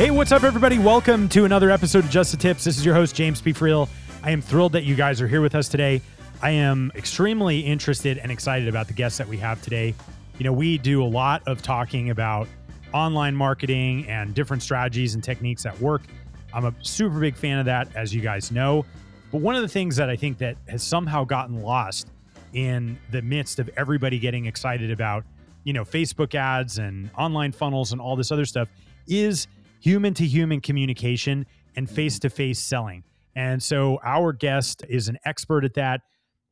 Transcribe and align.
Hey, 0.00 0.10
what's 0.10 0.32
up, 0.32 0.44
everybody? 0.44 0.78
Welcome 0.78 1.28
to 1.28 1.44
another 1.44 1.70
episode 1.70 2.06
of 2.06 2.10
Just 2.10 2.30
the 2.30 2.38
Tips. 2.38 2.64
This 2.64 2.78
is 2.78 2.86
your 2.86 2.94
host, 2.94 3.14
James 3.14 3.42
P. 3.42 3.52
Friel. 3.52 3.86
I 4.22 4.30
am 4.30 4.40
thrilled 4.40 4.72
that 4.72 4.84
you 4.84 4.94
guys 4.94 5.20
are 5.20 5.28
here 5.28 5.42
with 5.42 5.54
us 5.54 5.68
today. 5.68 6.00
I 6.40 6.52
am 6.52 6.90
extremely 6.94 7.60
interested 7.60 8.16
and 8.16 8.32
excited 8.32 8.66
about 8.66 8.86
the 8.86 8.94
guests 8.94 9.18
that 9.18 9.28
we 9.28 9.36
have 9.36 9.60
today. 9.60 9.94
You 10.38 10.44
know, 10.44 10.54
we 10.54 10.78
do 10.78 11.04
a 11.04 11.04
lot 11.04 11.42
of 11.46 11.60
talking 11.60 12.08
about 12.08 12.48
online 12.94 13.36
marketing 13.36 14.08
and 14.08 14.34
different 14.34 14.62
strategies 14.62 15.14
and 15.14 15.22
techniques 15.22 15.64
that 15.64 15.78
work. 15.82 16.00
I'm 16.54 16.64
a 16.64 16.74
super 16.80 17.20
big 17.20 17.36
fan 17.36 17.58
of 17.58 17.66
that, 17.66 17.94
as 17.94 18.14
you 18.14 18.22
guys 18.22 18.50
know. 18.50 18.86
But 19.30 19.42
one 19.42 19.54
of 19.54 19.60
the 19.60 19.68
things 19.68 19.96
that 19.96 20.08
I 20.08 20.16
think 20.16 20.38
that 20.38 20.56
has 20.66 20.82
somehow 20.82 21.24
gotten 21.24 21.60
lost 21.60 22.08
in 22.54 22.98
the 23.10 23.20
midst 23.20 23.58
of 23.58 23.68
everybody 23.76 24.18
getting 24.18 24.46
excited 24.46 24.92
about, 24.92 25.24
you 25.64 25.74
know, 25.74 25.84
Facebook 25.84 26.34
ads 26.34 26.78
and 26.78 27.10
online 27.18 27.52
funnels 27.52 27.92
and 27.92 28.00
all 28.00 28.16
this 28.16 28.32
other 28.32 28.46
stuff 28.46 28.70
is 29.06 29.46
human 29.80 30.14
to 30.14 30.26
human 30.26 30.60
communication 30.60 31.46
and 31.76 31.88
face 31.88 32.18
to 32.20 32.30
face 32.30 32.58
selling. 32.58 33.04
And 33.34 33.62
so 33.62 33.98
our 34.04 34.32
guest 34.32 34.84
is 34.88 35.08
an 35.08 35.18
expert 35.24 35.64
at 35.64 35.74
that. 35.74 36.00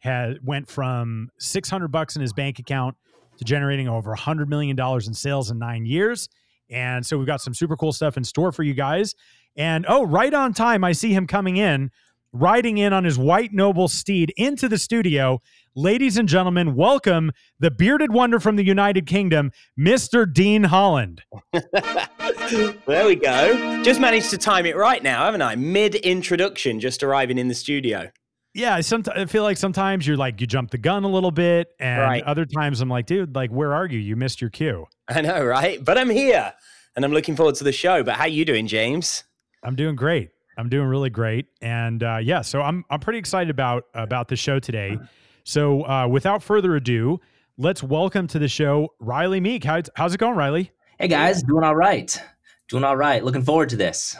Had 0.01 0.39
went 0.45 0.69
from 0.69 1.31
600 1.39 1.89
bucks 1.89 2.15
in 2.15 2.23
his 2.23 2.33
bank 2.33 2.59
account 2.61 2.97
to 3.39 3.45
generating 3.45 3.89
over 3.89 4.11
100 4.11 4.49
million 4.49 4.77
dollars 4.77 5.09
in 5.09 5.15
sales 5.15 5.51
in 5.51 5.59
9 5.59 5.87
years. 5.87 6.29
And 6.71 7.05
so 7.05 7.19
we've 7.19 7.27
got 7.27 7.41
some 7.41 7.55
super 7.55 7.77
cool 7.77 7.93
stuff 7.93 8.17
in 8.17 8.25
store 8.25 8.53
for 8.53 8.63
you 8.63 8.75
guys. 8.75 9.15
And 9.57 9.87
oh, 9.89 10.05
right 10.05 10.33
on 10.33 10.55
time, 10.55 10.85
I 10.85 10.93
see 10.93 11.13
him 11.13 11.27
coming 11.27 11.57
in, 11.57 11.91
riding 12.33 12.79
in 12.79 12.93
on 12.93 13.05
his 13.05 13.19
white 13.19 13.53
noble 13.53 13.89
steed 13.89 14.33
into 14.37 14.69
the 14.69 14.79
studio. 14.79 15.41
Ladies 15.79 16.17
and 16.17 16.29
gentlemen, 16.29 16.75
welcome 16.75 17.31
the 17.61 17.71
bearded 17.71 18.13
wonder 18.13 18.41
from 18.41 18.57
the 18.57 18.65
United 18.65 19.07
Kingdom, 19.07 19.53
Mr. 19.79 20.27
Dean 20.31 20.65
Holland. 20.65 21.23
there 21.53 23.07
we 23.07 23.15
go. 23.15 23.81
Just 23.85 24.01
managed 24.01 24.31
to 24.31 24.39
time 24.39 24.67
it 24.67 24.75
right 24.75 25.01
now, 25.01 25.27
haven't 25.27 25.41
I? 25.41 25.55
Mid 25.55 25.95
introduction, 25.95 26.81
just 26.81 27.05
arriving 27.05 27.39
in 27.39 27.47
the 27.47 27.55
studio. 27.55 28.11
Yeah, 28.55 28.81
sometimes 28.81 29.21
I 29.21 29.27
feel 29.27 29.45
like 29.45 29.57
sometimes 29.57 30.05
you're 30.05 30.17
like 30.17 30.41
you 30.41 30.49
jump 30.49 30.73
the 30.73 30.79
gun 30.79 31.05
a 31.05 31.09
little 31.09 31.31
bit, 31.31 31.69
and 31.79 32.03
Right. 32.03 32.25
other 32.25 32.45
times 32.45 32.81
I'm 32.81 32.89
like, 32.89 33.07
dude, 33.07 33.37
like 33.37 33.51
where 33.51 33.73
are 33.73 33.87
you? 33.87 34.01
You 34.01 34.17
missed 34.17 34.41
your 34.41 34.51
cue. 34.51 34.85
I 35.07 35.21
know, 35.21 35.45
right? 35.45 35.85
But 35.85 35.97
I'm 35.97 36.11
here 36.11 36.55
and 36.97 37.05
I'm 37.05 37.13
looking 37.13 37.37
forward 37.37 37.55
to 37.55 37.63
the 37.63 37.71
show. 37.71 38.03
But 38.03 38.17
how 38.17 38.27
you 38.27 38.45
doing, 38.45 38.67
James? 38.67 39.23
I'm 39.63 39.77
doing 39.77 39.95
great. 39.95 40.31
I'm 40.57 40.69
doing 40.69 40.89
really 40.89 41.11
great, 41.11 41.47
and 41.63 42.03
uh, 42.03 42.19
yeah, 42.21 42.41
so 42.41 42.63
I'm 42.63 42.85
I'm 42.91 42.99
pretty 42.99 43.21
excited 43.21 43.51
about 43.51 43.85
about 43.95 44.27
the 44.27 44.35
show 44.35 44.59
today. 44.59 44.99
So 45.49 45.83
uh, 45.89 46.07
without 46.07 46.43
further 46.43 46.77
ado, 46.77 47.23
let's 47.57 47.83
welcome 47.83 48.27
to 48.27 48.39
the 48.39 48.49
show 48.49 48.93
Riley 49.01 49.41
Meek. 49.41 49.65
How, 49.65 49.81
how's 49.97 50.13
it 50.13 50.19
going, 50.19 50.37
Riley? 50.37 50.73
Hey 50.99 51.09
guys, 51.09 51.43
doing 51.43 51.65
all 51.65 51.75
right. 51.75 52.23
Doing 52.69 52.85
all 52.85 52.99
right. 52.99 53.25
Looking 53.25 53.41
forward 53.41 53.71
to 53.71 53.77
this. 53.77 54.15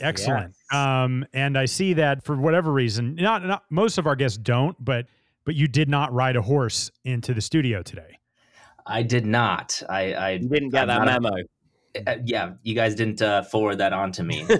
Excellent. 0.00 0.54
Um, 0.72 1.26
and 1.32 1.58
I 1.58 1.64
see 1.64 1.94
that 1.94 2.24
for 2.24 2.36
whatever 2.36 2.72
reason, 2.72 3.16
not 3.16 3.44
not 3.44 3.64
most 3.70 3.98
of 3.98 4.06
our 4.06 4.14
guests 4.14 4.38
don't, 4.38 4.76
but 4.78 5.06
but 5.44 5.56
you 5.56 5.66
did 5.66 5.88
not 5.88 6.12
ride 6.12 6.36
a 6.36 6.42
horse 6.42 6.92
into 7.04 7.34
the 7.34 7.40
studio 7.40 7.82
today. 7.82 8.20
I 8.86 9.02
did 9.02 9.26
not. 9.26 9.82
I, 9.88 10.14
I 10.14 10.36
didn't 10.36 10.68
get 10.68 10.82
I'm 10.82 10.86
that 10.88 11.04
not 11.06 11.08
a- 11.08 11.20
memo. 11.20 11.36
Uh, 12.06 12.16
yeah, 12.24 12.52
you 12.62 12.74
guys 12.74 12.94
didn't 12.94 13.20
uh, 13.22 13.42
forward 13.42 13.76
that 13.76 13.92
on 13.92 14.12
to 14.12 14.22
me. 14.22 14.46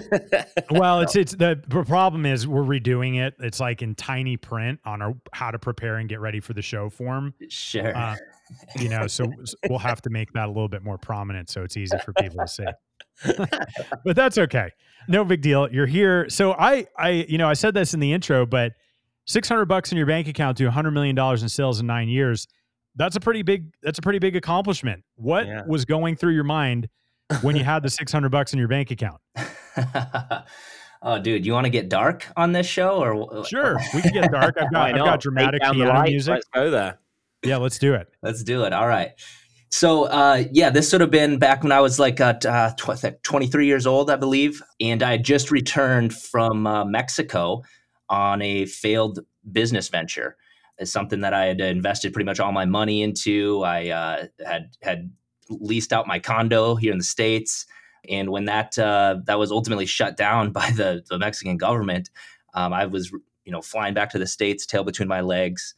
Well, 0.71 1.01
it's 1.01 1.15
it's 1.15 1.31
the, 1.33 1.61
the 1.67 1.83
problem 1.83 2.25
is 2.27 2.47
we're 2.47 2.61
redoing 2.61 3.19
it. 3.19 3.33
It's 3.39 3.59
like 3.59 3.81
in 3.81 3.95
tiny 3.95 4.37
print 4.37 4.79
on 4.85 5.01
our 5.01 5.13
how 5.33 5.49
to 5.51 5.57
prepare 5.57 5.97
and 5.97 6.07
get 6.07 6.19
ready 6.19 6.39
for 6.39 6.53
the 6.53 6.61
show 6.61 6.89
form. 6.89 7.33
sure. 7.49 7.95
Uh, 7.95 8.15
you 8.79 8.89
know, 8.89 9.07
so 9.07 9.25
we'll 9.67 9.79
have 9.79 10.01
to 10.03 10.09
make 10.09 10.31
that 10.33 10.45
a 10.45 10.51
little 10.51 10.67
bit 10.67 10.83
more 10.83 10.97
prominent 10.97 11.49
so 11.49 11.63
it's 11.63 11.75
easy 11.77 11.97
for 11.99 12.13
people 12.13 12.37
to 12.39 12.47
see. 12.47 12.65
but 14.05 14.15
that's 14.15 14.37
okay. 14.37 14.69
No 15.07 15.23
big 15.25 15.41
deal. 15.41 15.71
You're 15.71 15.85
here. 15.87 16.29
So 16.29 16.53
I 16.53 16.85
I 16.97 17.25
you 17.27 17.37
know, 17.37 17.47
I 17.49 17.53
said 17.53 17.73
this 17.73 17.93
in 17.93 17.99
the 17.99 18.13
intro, 18.13 18.45
but 18.45 18.73
600 19.25 19.65
bucks 19.65 19.91
in 19.91 19.97
your 19.97 20.07
bank 20.07 20.27
account 20.27 20.57
to 20.57 20.65
100 20.65 20.91
million 20.91 21.15
dollars 21.15 21.41
in 21.43 21.49
sales 21.49 21.79
in 21.79 21.87
9 21.87 22.09
years. 22.09 22.47
That's 22.95 23.15
a 23.15 23.19
pretty 23.19 23.41
big 23.43 23.71
that's 23.81 23.99
a 23.99 24.01
pretty 24.01 24.19
big 24.19 24.35
accomplishment. 24.35 25.03
What 25.15 25.47
Yeah. 25.47 25.61
was 25.67 25.85
going 25.85 26.15
through 26.15 26.33
your 26.33 26.43
mind 26.43 26.89
when 27.41 27.55
you 27.55 27.63
had 27.63 27.83
the 27.83 27.89
600 27.89 28.29
bucks 28.29 28.53
in 28.53 28.59
your 28.59 28.67
bank 28.67 28.91
account? 28.91 29.21
oh, 31.01 31.19
dude, 31.19 31.45
you 31.45 31.53
want 31.53 31.65
to 31.65 31.69
get 31.69 31.89
dark 31.89 32.27
on 32.35 32.51
this 32.51 32.67
show, 32.67 33.03
or 33.03 33.45
Sure, 33.45 33.79
we 33.93 34.01
can 34.01 34.13
get 34.13 34.31
dark. 34.31 34.55
I've 34.59 34.71
got 34.71 34.93
I've 34.93 34.97
got 34.97 35.19
dramatic 35.21 35.61
piano 35.61 35.89
lights, 35.89 36.09
music. 36.11 36.33
Let's 36.33 36.47
go 36.53 36.71
there. 36.71 36.99
Yeah, 37.43 37.57
let's 37.57 37.79
do 37.79 37.93
it. 37.93 38.07
Let's 38.21 38.43
do 38.43 38.63
it. 38.63 38.73
All 38.73 38.87
right. 38.87 39.11
So, 39.71 40.05
uh, 40.05 40.45
yeah, 40.51 40.71
this 40.71 40.91
would 40.91 41.01
have 41.01 41.11
been 41.11 41.37
back 41.37 41.61
when 41.61 41.71
I 41.71 41.79
was 41.79 41.99
like 41.99 42.19
uh, 42.19 42.33
uh, 42.45 42.71
tw- 42.71 43.23
23 43.23 43.67
years 43.67 43.85
old, 43.85 44.09
I 44.09 44.15
believe. 44.15 44.63
And 44.81 45.03
I 45.03 45.11
had 45.11 45.23
just 45.23 45.51
returned 45.51 46.13
from 46.13 46.65
uh, 46.65 46.85
Mexico 46.85 47.61
on 48.09 48.41
a 48.41 48.65
failed 48.65 49.19
business 49.51 49.87
venture. 49.87 50.37
It's 50.79 50.91
something 50.91 51.21
that 51.21 51.33
I 51.33 51.45
had 51.45 51.61
invested 51.61 52.13
pretty 52.13 52.25
much 52.25 52.39
all 52.39 52.51
my 52.51 52.65
money 52.65 53.03
into. 53.03 53.61
I 53.63 53.89
uh, 53.89 54.25
had 54.45 54.71
had 54.81 55.11
leased 55.49 55.93
out 55.93 56.07
my 56.07 56.19
condo 56.19 56.75
here 56.75 56.91
in 56.91 56.97
the 56.97 57.03
states, 57.03 57.65
and 58.09 58.29
when 58.29 58.45
that 58.45 58.77
uh, 58.77 59.17
that 59.25 59.39
was 59.39 59.51
ultimately 59.51 59.85
shut 59.85 60.17
down 60.17 60.51
by 60.59 60.69
the 60.71 61.03
the 61.09 61.19
Mexican 61.19 61.57
government, 61.57 62.09
um, 62.53 62.73
I 62.73 62.85
was 62.85 63.11
you 63.45 63.51
know 63.51 63.61
flying 63.61 63.93
back 63.93 64.09
to 64.11 64.19
the 64.19 64.27
states, 64.27 64.65
tail 64.65 64.83
between 64.83 65.07
my 65.07 65.21
legs. 65.21 65.75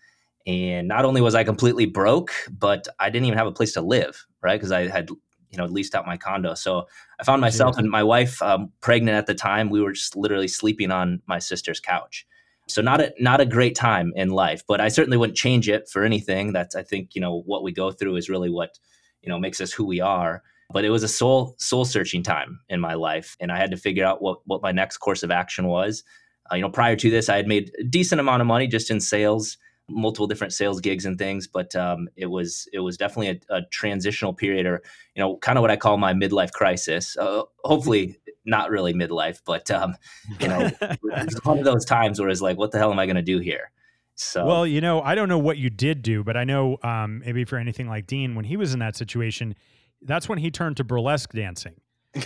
And 0.48 0.88
not 0.88 1.06
only 1.06 1.22
was 1.22 1.36
I 1.36 1.44
completely 1.44 1.86
broke, 1.86 2.32
but 2.50 2.88
I 3.00 3.10
didn't 3.10 3.26
even 3.26 3.38
have 3.38 3.48
a 3.48 3.52
place 3.52 3.74
to 3.74 3.82
live, 3.82 4.26
right? 4.42 4.56
Because 4.56 4.72
I 4.72 4.88
had, 4.88 5.10
you 5.10 5.58
know, 5.58 5.66
leased 5.66 5.94
out 5.94 6.08
my 6.08 6.18
condo. 6.18 6.56
So 6.56 6.88
I 7.20 7.24
found 7.24 7.42
myself 7.42 7.78
and 7.78 7.90
my 7.90 8.04
wife, 8.04 8.42
um, 8.42 8.72
pregnant 8.82 9.16
at 9.18 9.28
the 9.28 9.36
time. 9.36 9.70
We 9.70 9.82
were 9.82 9.92
just 9.92 10.16
literally 10.16 10.48
sleeping 10.48 10.90
on 10.90 11.22
my 11.28 11.38
sister's 11.38 11.80
couch. 11.80 12.26
So 12.68 12.82
not 12.82 13.02
a 13.02 13.14
not 13.20 13.42
a 13.42 13.46
great 13.46 13.76
time 13.76 14.14
in 14.16 14.30
life, 14.30 14.64
but 14.68 14.80
I 14.80 14.88
certainly 14.88 15.18
wouldn't 15.18 15.38
change 15.38 15.68
it 15.68 15.90
for 15.90 16.04
anything. 16.04 16.54
That's 16.54 16.76
I 16.76 16.84
think 16.84 17.16
you 17.16 17.22
know 17.22 17.42
what 17.46 17.64
we 17.64 17.72
go 17.72 17.92
through 17.92 18.16
is 18.16 18.30
really 18.30 18.50
what 18.50 18.80
you 19.22 19.30
know 19.30 19.40
makes 19.40 19.62
us 19.62 19.72
who 19.72 19.86
we 19.86 20.00
are. 20.00 20.44
But 20.74 20.86
it 20.86 20.90
was 20.90 21.04
a 21.04 21.08
soul 21.08 21.56
soul 21.58 21.84
searching 21.86 22.24
time 22.24 22.60
in 22.70 22.80
my 22.80 22.94
life, 22.94 23.36
and 23.40 23.52
I 23.52 23.58
had 23.58 23.72
to 23.72 23.78
figure 23.78 24.06
out 24.06 24.22
what 24.22 24.40
what 24.46 24.62
my 24.62 24.72
next 24.72 24.98
course 24.98 25.24
of 25.24 25.32
action 25.32 25.68
was. 25.68 26.04
Uh, 26.52 26.56
you 26.56 26.62
know, 26.62 26.70
prior 26.70 26.96
to 26.96 27.10
this, 27.10 27.30
I 27.30 27.38
had 27.38 27.48
made 27.48 27.72
a 27.80 27.84
decent 27.84 28.20
amount 28.20 28.42
of 28.42 28.48
money 28.48 28.68
just 28.68 28.90
in 28.90 29.00
sales 29.00 29.58
multiple 29.92 30.28
different 30.28 30.54
sales 30.54 30.80
gigs 30.80 31.06
and 31.06 31.18
things 31.18 31.48
but 31.48 31.76
um, 31.76 32.08
it 32.16 32.28
was 32.28 32.68
it 32.74 32.80
was 32.80 32.98
definitely 32.98 33.42
a, 33.50 33.58
a 33.58 33.62
transitional 33.72 34.34
period 34.34 34.66
or 34.66 34.82
you 35.16 35.22
know 35.22 35.38
kind 35.38 35.58
of 35.58 35.62
what 35.62 35.72
i 35.72 35.76
call 35.76 35.98
my 35.98 36.14
midlife 36.14 36.52
crisis 36.52 37.18
uh, 37.18 37.44
hopefully 37.64 38.18
not 38.46 38.70
really 38.70 38.94
midlife 38.94 39.42
but 39.46 39.70
um, 39.70 39.96
you 40.40 40.48
know 40.48 40.70
it's 40.82 41.44
one 41.46 41.58
of 41.60 41.66
those 41.66 41.86
times 41.86 42.20
where 42.20 42.30
it's 42.30 42.42
like 42.42 42.58
what 42.58 42.72
the 42.72 42.78
hell 42.78 42.92
am 42.92 43.00
i 43.00 43.06
going 43.06 43.16
to 43.16 43.22
do 43.22 43.40
here 43.40 43.72
so 44.16 44.46
Well, 44.46 44.68
you 44.68 44.82
know, 44.82 45.02
I 45.02 45.16
don't 45.16 45.30
know 45.30 45.40
what 45.40 45.58
you 45.58 45.70
did 45.70 46.02
do, 46.02 46.24
but 46.24 46.38
I 46.38 46.44
know 46.44 46.78
um, 46.84 47.20
maybe 47.26 47.44
for 47.46 47.58
anything 47.58 47.88
like 47.88 48.08
Dean, 48.08 48.36
when 48.36 48.46
he 48.46 48.58
was 48.58 48.74
in 48.74 48.80
that 48.80 48.96
situation, 48.96 49.56
that's 50.04 50.28
when 50.30 50.38
he 50.38 50.52
turned 50.52 50.78
to 50.78 50.84
burlesque 50.84 51.32
dancing. 51.34 51.76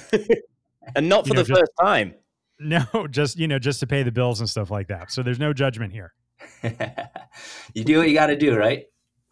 And 0.95 1.09
not 1.09 1.25
You 1.25 1.31
for 1.31 1.35
know, 1.37 1.41
the 1.41 1.47
just- 1.47 1.59
first 1.59 1.71
time. 1.81 2.13
No, 2.59 2.85
just 3.09 3.37
you 3.39 3.47
know, 3.47 3.57
just 3.57 3.79
to 3.79 3.87
pay 3.87 4.03
the 4.03 4.11
bills 4.11 4.39
and 4.39 4.47
stuff 4.49 4.69
like 4.69 4.87
that. 4.89 5.11
So 5.11 5.23
there's 5.23 5.39
no 5.39 5.51
judgment 5.51 5.91
here. 5.93 6.13
you 7.73 7.83
do 7.83 7.97
what 7.97 8.07
you 8.07 8.13
got 8.13 8.27
to 8.27 8.35
do 8.37 8.55
right 8.55 8.85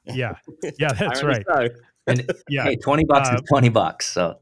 Yeah, 0.06 0.36
yeah, 0.80 0.94
that's 0.94 1.22
right. 1.24 1.46
so. 1.48 1.68
And 2.08 2.30
Yeah, 2.50 2.64
hey 2.64 2.76
20 2.76 3.06
bucks 3.06 3.30
Uh, 3.30 3.36
is 3.36 3.42
20 3.50 3.70
bucks 3.70 4.08
so 4.08 4.40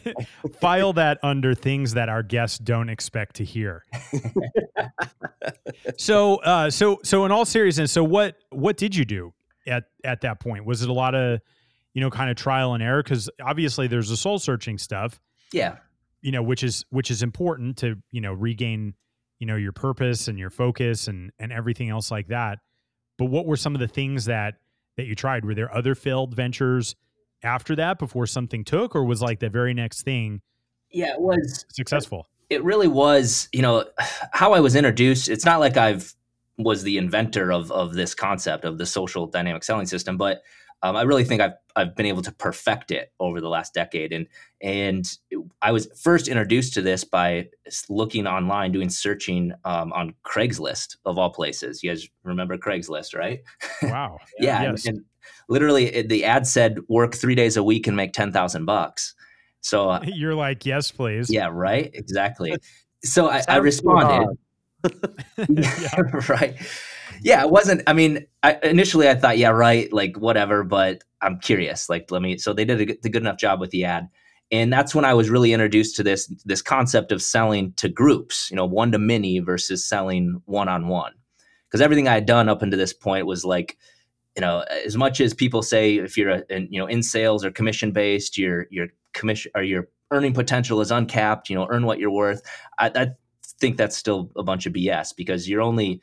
file 0.60 0.92
that 0.94 1.18
under 1.22 1.54
things 1.54 1.94
that 1.94 2.08
our 2.08 2.22
guests 2.22 2.58
don't 2.58 2.88
expect 2.88 3.36
to 3.36 3.44
hear. 3.44 3.84
so, 5.96 6.36
uh, 6.36 6.70
so, 6.70 7.00
so, 7.02 7.24
in 7.24 7.32
all 7.32 7.44
seriousness, 7.44 7.92
so 7.92 8.04
what, 8.04 8.36
what 8.50 8.76
did 8.76 8.94
you 8.94 9.04
do 9.04 9.32
at 9.66 9.84
at 10.04 10.20
that 10.22 10.40
point? 10.40 10.64
Was 10.64 10.82
it 10.82 10.88
a 10.88 10.92
lot 10.92 11.14
of, 11.14 11.40
you 11.94 12.00
know, 12.00 12.10
kind 12.10 12.30
of 12.30 12.36
trial 12.36 12.74
and 12.74 12.82
error? 12.82 13.02
Because 13.02 13.30
obviously, 13.42 13.86
there's 13.86 14.08
the 14.08 14.16
soul 14.16 14.38
searching 14.38 14.78
stuff, 14.78 15.20
yeah 15.52 15.76
you 16.20 16.32
know, 16.32 16.42
which 16.42 16.62
is 16.62 16.84
which 16.90 17.10
is 17.10 17.22
important 17.22 17.76
to 17.78 17.96
you 18.10 18.20
know 18.20 18.32
regain, 18.32 18.94
you 19.38 19.46
know, 19.46 19.56
your 19.56 19.72
purpose 19.72 20.28
and 20.28 20.38
your 20.38 20.50
focus 20.50 21.08
and 21.08 21.30
and 21.38 21.52
everything 21.52 21.90
else 21.90 22.10
like 22.10 22.28
that. 22.28 22.58
But 23.18 23.26
what 23.26 23.46
were 23.46 23.56
some 23.56 23.74
of 23.74 23.80
the 23.80 23.88
things 23.88 24.26
that 24.26 24.54
that 24.98 25.06
you 25.06 25.14
tried? 25.14 25.46
Were 25.46 25.54
there 25.54 25.74
other 25.74 25.94
failed 25.94 26.34
ventures 26.34 26.94
after 27.42 27.74
that 27.76 27.98
before 27.98 28.26
something 28.26 28.64
took, 28.64 28.94
or 28.94 29.04
was 29.04 29.22
like 29.22 29.40
the 29.40 29.48
very 29.48 29.72
next 29.72 30.02
thing? 30.02 30.42
Yeah, 30.90 31.14
it 31.14 31.20
was 31.20 31.64
successful. 31.70 32.26
It 32.50 32.62
really 32.62 32.88
was. 32.88 33.48
You 33.52 33.62
know, 33.62 33.84
how 34.32 34.52
I 34.52 34.60
was 34.60 34.76
introduced. 34.76 35.30
It's 35.30 35.46
not 35.46 35.60
like 35.60 35.78
I've 35.78 36.14
was 36.58 36.82
the 36.82 36.98
inventor 36.98 37.52
of 37.52 37.70
of 37.70 37.94
this 37.94 38.14
concept 38.14 38.64
of 38.64 38.76
the 38.76 38.86
social 38.86 39.26
dynamic 39.26 39.64
selling 39.64 39.86
system, 39.86 40.18
but 40.18 40.42
um, 40.82 40.96
I 40.96 41.02
really 41.02 41.24
think 41.24 41.40
I've 41.40 41.54
I've 41.74 41.94
been 41.94 42.06
able 42.06 42.22
to 42.22 42.32
perfect 42.32 42.90
it 42.90 43.12
over 43.20 43.40
the 43.40 43.48
last 43.48 43.74
decade. 43.74 44.12
And 44.12 44.26
and 44.60 45.08
I 45.62 45.72
was 45.72 45.88
first 46.00 46.28
introduced 46.28 46.74
to 46.74 46.82
this 46.82 47.04
by 47.04 47.48
looking 47.88 48.26
online, 48.26 48.72
doing 48.72 48.88
searching 48.88 49.52
um, 49.64 49.92
on 49.92 50.14
Craigslist 50.24 50.96
of 51.04 51.18
all 51.18 51.30
places. 51.30 51.82
You 51.82 51.90
guys 51.90 52.08
remember 52.22 52.56
Craigslist, 52.58 53.16
right? 53.16 53.40
Wow. 53.82 54.18
yeah. 54.38 54.62
Yes. 54.62 54.86
And, 54.86 54.98
and, 54.98 55.04
literally, 55.48 56.02
the 56.02 56.24
ad 56.24 56.46
said 56.46 56.78
work 56.88 57.14
three 57.14 57.34
days 57.34 57.56
a 57.56 57.62
week 57.62 57.86
and 57.86 57.96
make 57.96 58.12
ten 58.12 58.32
thousand 58.32 58.64
bucks. 58.64 59.14
So 59.60 59.90
uh, 59.90 60.00
you're 60.04 60.34
like, 60.34 60.64
yes, 60.64 60.90
please. 60.90 61.30
Yeah. 61.30 61.48
Right. 61.52 61.90
Exactly. 61.94 62.56
So 63.04 63.28
I, 63.30 63.44
I 63.46 63.58
responded. 63.58 64.36
yeah, 65.48 66.00
right 66.28 66.56
yeah, 67.22 67.42
it 67.42 67.50
wasn't. 67.50 67.82
I 67.86 67.92
mean, 67.92 68.26
I, 68.42 68.58
initially 68.62 69.08
I 69.08 69.14
thought, 69.14 69.38
yeah, 69.38 69.50
right, 69.50 69.92
like 69.92 70.16
whatever, 70.16 70.64
but 70.64 71.02
I'm 71.20 71.38
curious. 71.38 71.88
Like, 71.88 72.10
let 72.10 72.22
me. 72.22 72.38
So 72.38 72.52
they 72.52 72.64
did 72.64 72.80
a, 72.80 72.92
a 72.92 73.10
good 73.10 73.22
enough 73.22 73.38
job 73.38 73.60
with 73.60 73.70
the 73.70 73.84
ad, 73.84 74.08
and 74.50 74.72
that's 74.72 74.94
when 74.94 75.04
I 75.04 75.14
was 75.14 75.30
really 75.30 75.52
introduced 75.52 75.96
to 75.96 76.02
this 76.02 76.26
this 76.44 76.62
concept 76.62 77.12
of 77.12 77.22
selling 77.22 77.72
to 77.74 77.88
groups. 77.88 78.50
You 78.50 78.56
know, 78.56 78.66
one 78.66 78.92
to 78.92 78.98
many 78.98 79.38
versus 79.40 79.86
selling 79.86 80.40
one 80.46 80.68
on 80.68 80.88
one. 80.88 81.12
Because 81.68 81.82
everything 81.82 82.08
I 82.08 82.14
had 82.14 82.26
done 82.26 82.48
up 82.48 82.62
until 82.62 82.78
this 82.78 82.94
point 82.94 83.26
was 83.26 83.44
like, 83.44 83.76
you 84.34 84.40
know, 84.40 84.64
as 84.86 84.96
much 84.96 85.20
as 85.20 85.34
people 85.34 85.62
say 85.62 85.96
if 85.96 86.16
you're 86.16 86.30
a, 86.30 86.42
in, 86.48 86.68
you 86.70 86.80
know 86.80 86.86
in 86.86 87.02
sales 87.02 87.44
or 87.44 87.50
commission 87.50 87.92
based, 87.92 88.38
your 88.38 88.66
your 88.70 88.88
commission 89.12 89.50
or 89.54 89.62
your 89.62 89.88
earning 90.10 90.32
potential 90.32 90.80
is 90.80 90.90
uncapped. 90.90 91.50
You 91.50 91.56
know, 91.56 91.66
earn 91.70 91.84
what 91.84 91.98
you're 91.98 92.10
worth. 92.10 92.42
I, 92.78 92.90
I 92.94 93.06
think 93.60 93.76
that's 93.76 93.96
still 93.96 94.30
a 94.36 94.42
bunch 94.42 94.66
of 94.66 94.72
BS 94.72 95.14
because 95.16 95.48
you're 95.48 95.62
only 95.62 96.00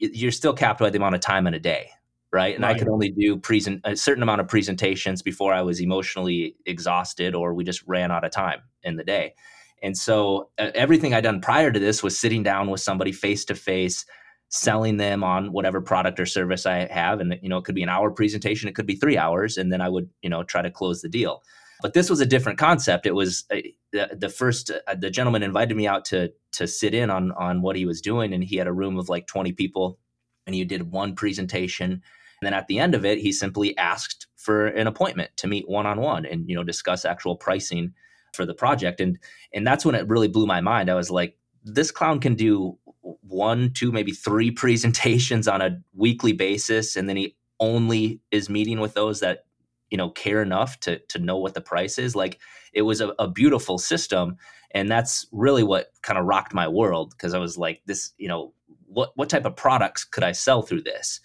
you're 0.00 0.32
still 0.32 0.52
capped 0.52 0.80
by 0.80 0.90
the 0.90 0.98
amount 0.98 1.14
of 1.14 1.20
time 1.20 1.46
in 1.46 1.54
a 1.54 1.60
day 1.60 1.90
right? 2.32 2.54
And 2.54 2.64
right. 2.64 2.76
i 2.76 2.78
could 2.78 2.88
only 2.88 3.10
do 3.10 3.36
present 3.36 3.80
a 3.84 3.96
certain 3.96 4.22
amount 4.22 4.40
of 4.40 4.48
presentations 4.48 5.22
before 5.22 5.52
i 5.52 5.62
was 5.62 5.80
emotionally 5.80 6.56
exhausted 6.66 7.34
or 7.34 7.54
we 7.54 7.64
just 7.64 7.82
ran 7.86 8.10
out 8.10 8.24
of 8.24 8.30
time 8.30 8.60
in 8.82 8.96
the 8.96 9.04
day. 9.04 9.34
And 9.82 9.96
so 9.96 10.50
uh, 10.58 10.70
everything 10.74 11.14
i'd 11.14 11.24
done 11.24 11.40
prior 11.40 11.72
to 11.72 11.80
this 11.80 12.02
was 12.02 12.18
sitting 12.18 12.42
down 12.42 12.70
with 12.70 12.80
somebody 12.80 13.12
face 13.12 13.44
to 13.46 13.54
face 13.54 14.04
selling 14.52 14.96
them 14.96 15.22
on 15.22 15.52
whatever 15.52 15.80
product 15.80 16.18
or 16.18 16.26
service 16.26 16.66
i 16.66 16.86
have. 16.90 17.20
And 17.20 17.38
you 17.42 17.48
know 17.48 17.58
it 17.58 17.64
could 17.64 17.74
be 17.74 17.82
an 17.82 17.88
hour 17.88 18.10
presentation 18.10 18.68
it 18.68 18.74
could 18.74 18.86
be 18.86 18.96
three 18.96 19.18
hours 19.18 19.56
and 19.56 19.72
then 19.72 19.80
i 19.80 19.88
would 19.88 20.08
you 20.22 20.30
know 20.30 20.42
try 20.42 20.62
to 20.62 20.70
close 20.70 21.02
the 21.02 21.08
deal 21.08 21.42
but 21.82 21.94
this 21.94 22.10
was 22.10 22.20
a 22.20 22.26
different 22.26 22.58
concept. 22.58 23.06
It 23.06 23.14
was 23.14 23.44
uh, 23.50 23.56
the, 23.92 24.16
the 24.18 24.28
first 24.28 24.70
uh, 24.70 24.94
the 24.94 25.10
gentleman 25.10 25.42
invited 25.42 25.76
me 25.76 25.86
out 25.86 26.04
to 26.06 26.32
to 26.52 26.66
sit 26.66 26.94
in 26.94 27.10
on 27.10 27.32
on 27.32 27.62
what 27.62 27.76
he 27.76 27.86
was 27.86 28.00
doing 28.00 28.32
and 28.32 28.42
he 28.42 28.56
had 28.56 28.66
a 28.66 28.72
room 28.72 28.98
of 28.98 29.08
like 29.08 29.26
20 29.26 29.52
people 29.52 29.98
and 30.46 30.54
he 30.54 30.64
did 30.64 30.90
one 30.90 31.14
presentation. 31.14 31.92
And 31.92 32.02
then 32.42 32.54
at 32.54 32.66
the 32.66 32.78
end 32.78 32.94
of 32.94 33.04
it 33.04 33.18
he 33.18 33.32
simply 33.32 33.76
asked 33.76 34.26
for 34.36 34.66
an 34.68 34.86
appointment 34.86 35.30
to 35.36 35.46
meet 35.46 35.68
one 35.68 35.86
on 35.86 36.00
one 36.00 36.24
and 36.24 36.48
you 36.48 36.54
know 36.54 36.64
discuss 36.64 37.04
actual 37.04 37.36
pricing 37.36 37.92
for 38.32 38.46
the 38.46 38.54
project. 38.54 39.00
And 39.00 39.18
and 39.52 39.66
that's 39.66 39.84
when 39.84 39.94
it 39.94 40.08
really 40.08 40.28
blew 40.28 40.46
my 40.46 40.60
mind. 40.60 40.90
I 40.90 40.94
was 40.94 41.10
like 41.10 41.36
this 41.64 41.90
clown 41.90 42.20
can 42.20 42.34
do 42.34 42.78
one 43.02 43.72
two 43.72 43.92
maybe 43.92 44.12
three 44.12 44.50
presentations 44.62 45.48
on 45.48 45.62
a 45.62 45.78
weekly 45.94 46.32
basis 46.32 46.96
and 46.96 47.08
then 47.08 47.16
he 47.16 47.36
only 47.58 48.20
is 48.30 48.48
meeting 48.48 48.80
with 48.80 48.94
those 48.94 49.20
that 49.20 49.44
you 49.90 49.98
know 49.98 50.10
care 50.10 50.42
enough 50.42 50.78
to 50.80 50.98
to 51.08 51.18
know 51.18 51.36
what 51.36 51.54
the 51.54 51.60
price 51.60 51.98
is 51.98 52.14
like 52.14 52.40
it 52.72 52.82
was 52.82 53.00
a, 53.00 53.08
a 53.18 53.28
beautiful 53.28 53.78
system 53.78 54.36
and 54.72 54.88
that's 54.88 55.26
really 55.32 55.64
what 55.64 55.92
kind 56.02 56.18
of 56.18 56.24
rocked 56.24 56.54
my 56.54 56.68
world 56.68 57.10
because 57.10 57.34
i 57.34 57.38
was 57.38 57.58
like 57.58 57.80
this 57.86 58.12
you 58.18 58.28
know 58.28 58.52
what 58.90 59.12
what 59.14 59.28
type 59.28 59.46
of 59.46 59.56
products 59.56 60.04
could 60.04 60.24
i 60.24 60.32
sell 60.32 60.62
through 60.62 60.82
this? 60.82 61.20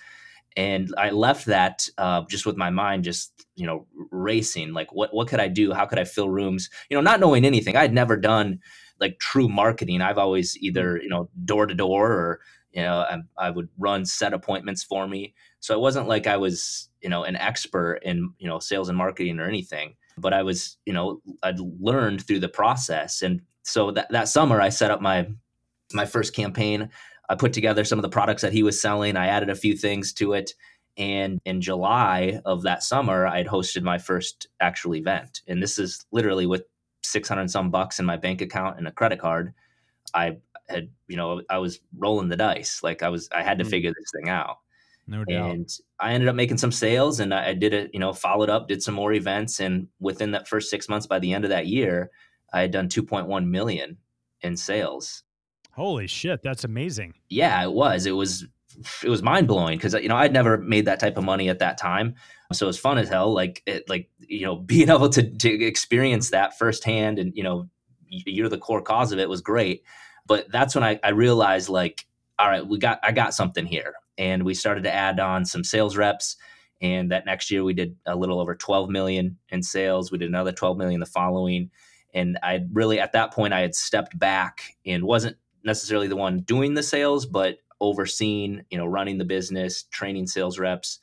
And 0.57 0.93
i 0.97 1.09
left 1.09 1.47
that 1.47 1.87
uh, 1.97 2.23
just 2.29 2.45
with 2.45 2.55
my 2.55 2.69
mind 2.69 3.03
just 3.03 3.45
you 3.55 3.65
know 3.65 3.87
racing 4.11 4.73
like 4.73 4.93
what 4.93 5.13
what 5.13 5.27
could 5.27 5.41
i 5.41 5.49
do? 5.49 5.73
How 5.73 5.85
could 5.85 5.99
i 5.99 6.05
fill 6.05 6.29
rooms? 6.29 6.69
You 6.89 6.95
know 6.95 7.01
not 7.01 7.19
knowing 7.19 7.43
anything. 7.43 7.75
I'd 7.75 7.93
never 7.93 8.15
done 8.15 8.59
like 9.01 9.19
true 9.19 9.49
marketing. 9.49 10.01
I've 10.01 10.17
always 10.17 10.57
either 10.57 10.97
you 11.01 11.09
know 11.09 11.29
door 11.43 11.65
to 11.65 11.73
door 11.73 12.11
or 12.11 12.39
you 12.75 12.81
know 12.81 12.99
I, 12.99 13.47
I 13.47 13.49
would 13.49 13.69
run 13.77 14.05
set 14.05 14.33
appointments 14.33 14.83
for 14.83 15.07
me. 15.07 15.33
So 15.61 15.73
it 15.73 15.79
wasn't 15.79 16.07
like 16.07 16.27
i 16.27 16.37
was 16.37 16.89
you 17.01 17.09
know 17.09 17.23
an 17.23 17.35
expert 17.37 18.01
in 18.03 18.33
you 18.37 18.47
know 18.47 18.59
sales 18.59 18.89
and 18.89 18.97
marketing 18.97 19.39
or 19.39 19.47
anything 19.47 19.95
but 20.17 20.33
i 20.33 20.43
was 20.43 20.77
you 20.85 20.93
know 20.93 21.21
i'd 21.43 21.59
learned 21.59 22.25
through 22.25 22.39
the 22.39 22.49
process. 22.49 23.21
And 23.21 23.41
so 23.63 23.91
that, 23.91 24.11
that 24.11 24.27
summer 24.27 24.61
i 24.61 24.69
set 24.69 24.91
up 24.91 25.01
my 25.01 25.27
my 25.93 26.05
first 26.05 26.35
campaign. 26.35 26.89
I 27.29 27.35
put 27.35 27.53
together 27.53 27.83
some 27.85 27.97
of 27.97 28.03
the 28.03 28.09
products 28.09 28.41
that 28.41 28.53
he 28.53 28.63
was 28.63 28.79
selling. 28.79 29.15
I 29.17 29.27
added 29.27 29.49
a 29.49 29.55
few 29.55 29.75
things 29.75 30.13
to 30.13 30.33
it. 30.33 30.53
And 30.97 31.39
in 31.45 31.61
july 31.61 32.41
of 32.45 32.61
that 32.63 32.83
summer 32.83 33.27
i'd 33.27 33.47
hosted 33.47 33.83
my 33.83 33.97
first 33.97 34.47
actual 34.59 34.95
event. 34.95 35.41
And 35.47 35.63
this 35.63 35.79
is 35.79 36.05
literally 36.11 36.45
with 36.45 36.63
600 37.03 37.49
some 37.49 37.71
bucks 37.71 37.99
in 37.99 38.05
my 38.05 38.17
bank 38.17 38.41
account 38.41 38.77
and 38.77 38.87
a 38.87 38.91
credit 38.91 39.19
card 39.19 39.53
i 40.13 40.37
had 40.69 40.89
you 41.07 41.17
know 41.17 41.41
i 41.49 41.57
was 41.57 41.79
rolling 41.97 42.29
the 42.29 42.35
dice 42.35 42.81
like 42.83 43.03
i 43.03 43.09
was 43.09 43.29
i 43.35 43.43
had 43.43 43.59
to 43.59 43.65
mm. 43.65 43.69
figure 43.69 43.91
this 43.91 44.11
thing 44.15 44.29
out 44.29 44.57
no 45.07 45.23
doubt. 45.23 45.51
And 45.51 45.69
I 45.99 46.13
ended 46.13 46.29
up 46.29 46.35
making 46.35 46.57
some 46.57 46.71
sales 46.71 47.19
and 47.19 47.33
I 47.33 47.53
did 47.53 47.73
it, 47.73 47.91
you 47.93 47.99
know, 47.99 48.11
followed 48.11 48.49
up, 48.49 48.67
did 48.67 48.81
some 48.81 48.95
more 48.95 49.13
events. 49.13 49.59
And 49.59 49.87
within 49.99 50.31
that 50.31 50.47
first 50.47 50.69
six 50.69 50.89
months, 50.89 51.05
by 51.05 51.19
the 51.19 51.33
end 51.33 51.43
of 51.45 51.49
that 51.49 51.67
year, 51.67 52.09
I 52.53 52.61
had 52.61 52.71
done 52.71 52.89
2.1 52.89 53.47
million 53.47 53.97
in 54.41 54.57
sales. 54.57 55.23
Holy 55.71 56.07
shit. 56.07 56.41
That's 56.41 56.63
amazing. 56.63 57.13
Yeah, 57.29 57.63
it 57.63 57.71
was. 57.71 58.05
It 58.05 58.13
was, 58.13 58.47
it 59.03 59.09
was 59.09 59.21
mind 59.21 59.47
blowing 59.47 59.77
because, 59.77 59.93
you 59.93 60.09
know, 60.09 60.17
I'd 60.17 60.33
never 60.33 60.57
made 60.57 60.85
that 60.85 60.99
type 60.99 61.17
of 61.17 61.23
money 61.23 61.49
at 61.49 61.59
that 61.59 61.77
time. 61.77 62.15
So 62.51 62.65
it 62.65 62.67
was 62.67 62.79
fun 62.79 62.97
as 62.97 63.09
hell. 63.09 63.33
Like, 63.33 63.61
it, 63.67 63.87
like, 63.87 64.09
you 64.19 64.45
know, 64.45 64.55
being 64.55 64.89
able 64.89 65.09
to, 65.09 65.23
to 65.23 65.63
experience 65.63 66.31
that 66.31 66.57
firsthand 66.57 67.19
and, 67.19 67.31
you 67.35 67.43
know, 67.43 67.69
you're 68.07 68.49
the 68.49 68.57
core 68.57 68.81
cause 68.81 69.11
of 69.11 69.19
it 69.19 69.29
was 69.29 69.41
great. 69.41 69.83
But 70.25 70.51
that's 70.51 70.75
when 70.75 70.83
I, 70.83 70.99
I 71.03 71.09
realized 71.09 71.69
like, 71.69 72.05
all 72.39 72.49
right, 72.49 72.65
we 72.65 72.77
got, 72.77 72.99
I 73.03 73.11
got 73.11 73.33
something 73.33 73.65
here. 73.65 73.93
And 74.17 74.43
we 74.43 74.53
started 74.53 74.83
to 74.83 74.93
add 74.93 75.19
on 75.19 75.45
some 75.45 75.63
sales 75.63 75.97
reps. 75.97 76.37
And 76.81 77.11
that 77.11 77.25
next 77.25 77.51
year 77.51 77.63
we 77.63 77.73
did 77.73 77.95
a 78.05 78.15
little 78.15 78.39
over 78.39 78.55
12 78.55 78.89
million 78.89 79.37
in 79.49 79.63
sales. 79.63 80.11
We 80.11 80.17
did 80.17 80.29
another 80.29 80.51
12 80.51 80.77
million 80.77 80.99
the 80.99 81.05
following. 81.05 81.69
And 82.13 82.39
i 82.43 82.61
really 82.71 82.99
at 82.99 83.11
that 83.11 83.33
point 83.33 83.53
i 83.53 83.59
had 83.59 83.75
stepped 83.75 84.17
back 84.17 84.75
and 84.85 85.03
wasn't 85.03 85.35
necessarily 85.65 86.07
the 86.07 86.15
one 86.15 86.39
doing 86.41 86.73
the 86.73 86.83
sales 86.83 87.25
but 87.25 87.57
overseeing 87.81 88.63
you 88.69 88.77
know 88.77 88.85
running 88.85 89.17
the 89.17 89.25
business 89.25 89.83
training 89.83 90.27
sales 90.27 90.57
reps. 90.57 90.99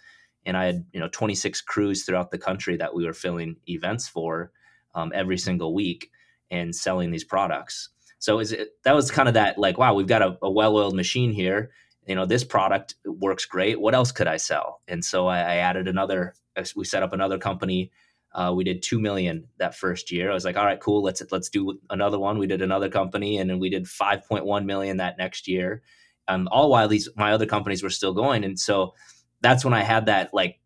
And 0.46 0.56
i 0.56 0.64
had 0.64 0.87
you 0.92 1.00
know 1.00 1.08
26 1.08 1.61
crews 1.62 2.04
throughout 2.04 2.30
the 2.30 2.38
country 2.38 2.76
that 2.78 2.94
we 2.94 3.04
were 3.04 3.12
filling 3.12 3.56
events 3.68 4.08
for 4.08 4.52
um, 4.94 5.12
every 5.14 5.37
single 5.38 5.75
week 5.75 6.11
and 6.50 6.75
selling 6.75 7.11
these 7.11 7.25
products 7.25 7.90
so 8.22 8.38
is 8.38 8.52
it, 8.52 8.76
that 8.84 8.94
was 8.94 9.10
kind 9.10 9.26
of 9.26 9.34
that 9.34 9.58
like 9.58 9.78
wow 9.78 9.94
we've 9.94 10.06
got 10.06 10.22
a, 10.22 10.38
a 10.42 10.50
well-oiled 10.50 10.94
machine 10.94 11.32
here. 11.32 11.72
You 12.06 12.14
know 12.14 12.24
this 12.24 12.44
product 12.44 12.94
works 13.04 13.46
great. 13.46 13.80
What 13.80 13.96
else 13.96 14.12
could 14.12 14.28
i 14.28 14.36
sell? 14.36 14.80
And 14.86 15.04
so 15.04 15.26
i, 15.26 15.38
I 15.38 15.54
added 15.56 15.88
another 15.88 16.34
we 16.76 16.84
set 16.84 17.02
up 17.02 17.12
another 17.12 17.36
company 17.36 17.90
uh, 18.34 18.52
we 18.54 18.64
did 18.64 18.80
2 18.80 18.98
million 19.00 19.46
that 19.58 19.74
first 19.74 20.10
year. 20.12 20.30
I 20.30 20.34
was 20.34 20.44
like 20.44 20.56
all 20.56 20.64
right 20.64 20.78
cool. 20.78 21.02
Let's 21.02 21.20
let's 21.32 21.48
do 21.48 21.80
another 21.90 22.18
one. 22.20 22.38
We 22.38 22.46
did 22.46 22.62
another 22.62 22.88
company 22.88 23.38
and 23.38 23.50
then 23.50 23.58
we 23.58 23.68
did 23.70 23.86
5.1 23.86 24.64
million 24.66 24.98
that 24.98 25.18
next 25.18 25.48
year. 25.48 25.82
Um, 26.28 26.48
all 26.52 26.70
while 26.70 26.86
these 26.86 27.08
my 27.16 27.32
other 27.32 27.46
companies 27.46 27.82
were 27.82 27.90
still 27.90 28.14
going. 28.14 28.44
And 28.44 28.58
so 28.58 28.94
that's 29.40 29.64
when 29.64 29.74
i 29.74 29.82
had 29.82 30.06
that 30.06 30.32
like 30.32 30.60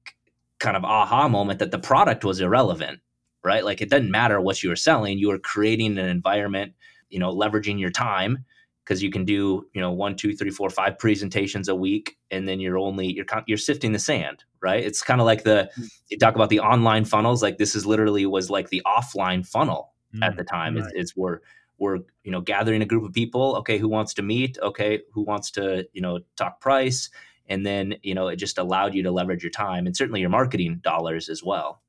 kind 0.59 0.77
of 0.77 0.85
aha 0.85 1.27
moment 1.27 1.61
that 1.61 1.71
the 1.71 1.79
product 1.79 2.23
was 2.23 2.41
irrelevant 2.41 3.01
right? 3.47 3.65
Like 3.65 3.81
it 3.81 3.91
doesn't 3.91 4.11
matter 4.11 4.41
what 4.41 4.61
you 4.65 4.69
were 4.69 4.77
selling. 4.77 5.19
You 5.19 5.29
were 5.29 5.39
creating 5.39 5.99
an 5.99 6.09
environment 6.09 6.73
you 7.09 7.19
know 7.19 7.35
leveraging 7.35 7.79
your 7.79 7.91
time 7.91 8.45
because 8.85 9.03
you 9.03 9.11
can 9.11 9.25
do 9.25 9.67
you 9.73 9.81
know 9.81 9.93
one 9.93 10.17
two 10.17 10.35
three 10.37 10.51
four 10.51 10.71
five 10.71 10.99
presentations 10.99 11.69
a 11.69 11.75
week 11.75 12.17
and 12.31 12.49
then 12.49 12.61
you're 12.61 12.79
only 12.79 13.13
you're 13.13 13.27
you're 13.47 13.59
sifting 13.59 13.93
the 13.93 13.99
sand 13.99 14.45
right? 14.67 14.85
It's 14.85 15.01
kind 15.01 15.21
of 15.21 15.27
like 15.27 15.45
the 15.45 15.71
mm. 15.79 15.89
you 16.09 16.19
talk 16.19 16.35
about 16.35 16.49
the 16.49 16.61
online 16.61 17.05
funnels 17.05 17.41
like 17.41 17.57
this 17.57 17.77
is 17.77 17.87
literally 17.87 18.27
was 18.27 18.51
like 18.51 18.69
the 18.71 18.83
offline 18.85 19.47
funnel 19.47 19.93
mm, 20.15 20.25
at 20.25 20.37
the 20.37 20.43
time. 20.43 20.75
Right. 20.75 20.87
it's, 20.87 20.93
it's 20.95 21.17
we're 21.17 21.39
we're 21.79 21.99
you 22.25 22.33
know 22.33 22.41
gathering 22.41 22.83
a 22.83 22.87
group 22.87 23.05
of 23.05 23.13
people 23.13 23.57
okay 23.57 23.79
who 23.79 23.89
wants 23.89 24.13
to 24.15 24.23
meet 24.23 24.59
okay 24.63 25.03
who 25.13 25.23
wants 25.23 25.51
to 25.53 25.87
you 25.93 26.01
know 26.01 26.19
talk 26.37 26.61
price 26.61 27.11
and 27.49 27.65
then 27.65 27.95
you 28.03 28.15
know 28.15 28.29
it 28.29 28.37
just 28.37 28.59
allowed 28.59 28.95
you 28.95 29.03
to 29.03 29.11
leverage 29.11 29.43
your 29.45 29.51
time 29.51 29.87
and 29.87 29.97
certainly 29.97 30.21
your 30.21 30.31
marketing 30.31 30.81
dollars 30.83 31.29
as 31.29 31.43
well. 31.45 31.83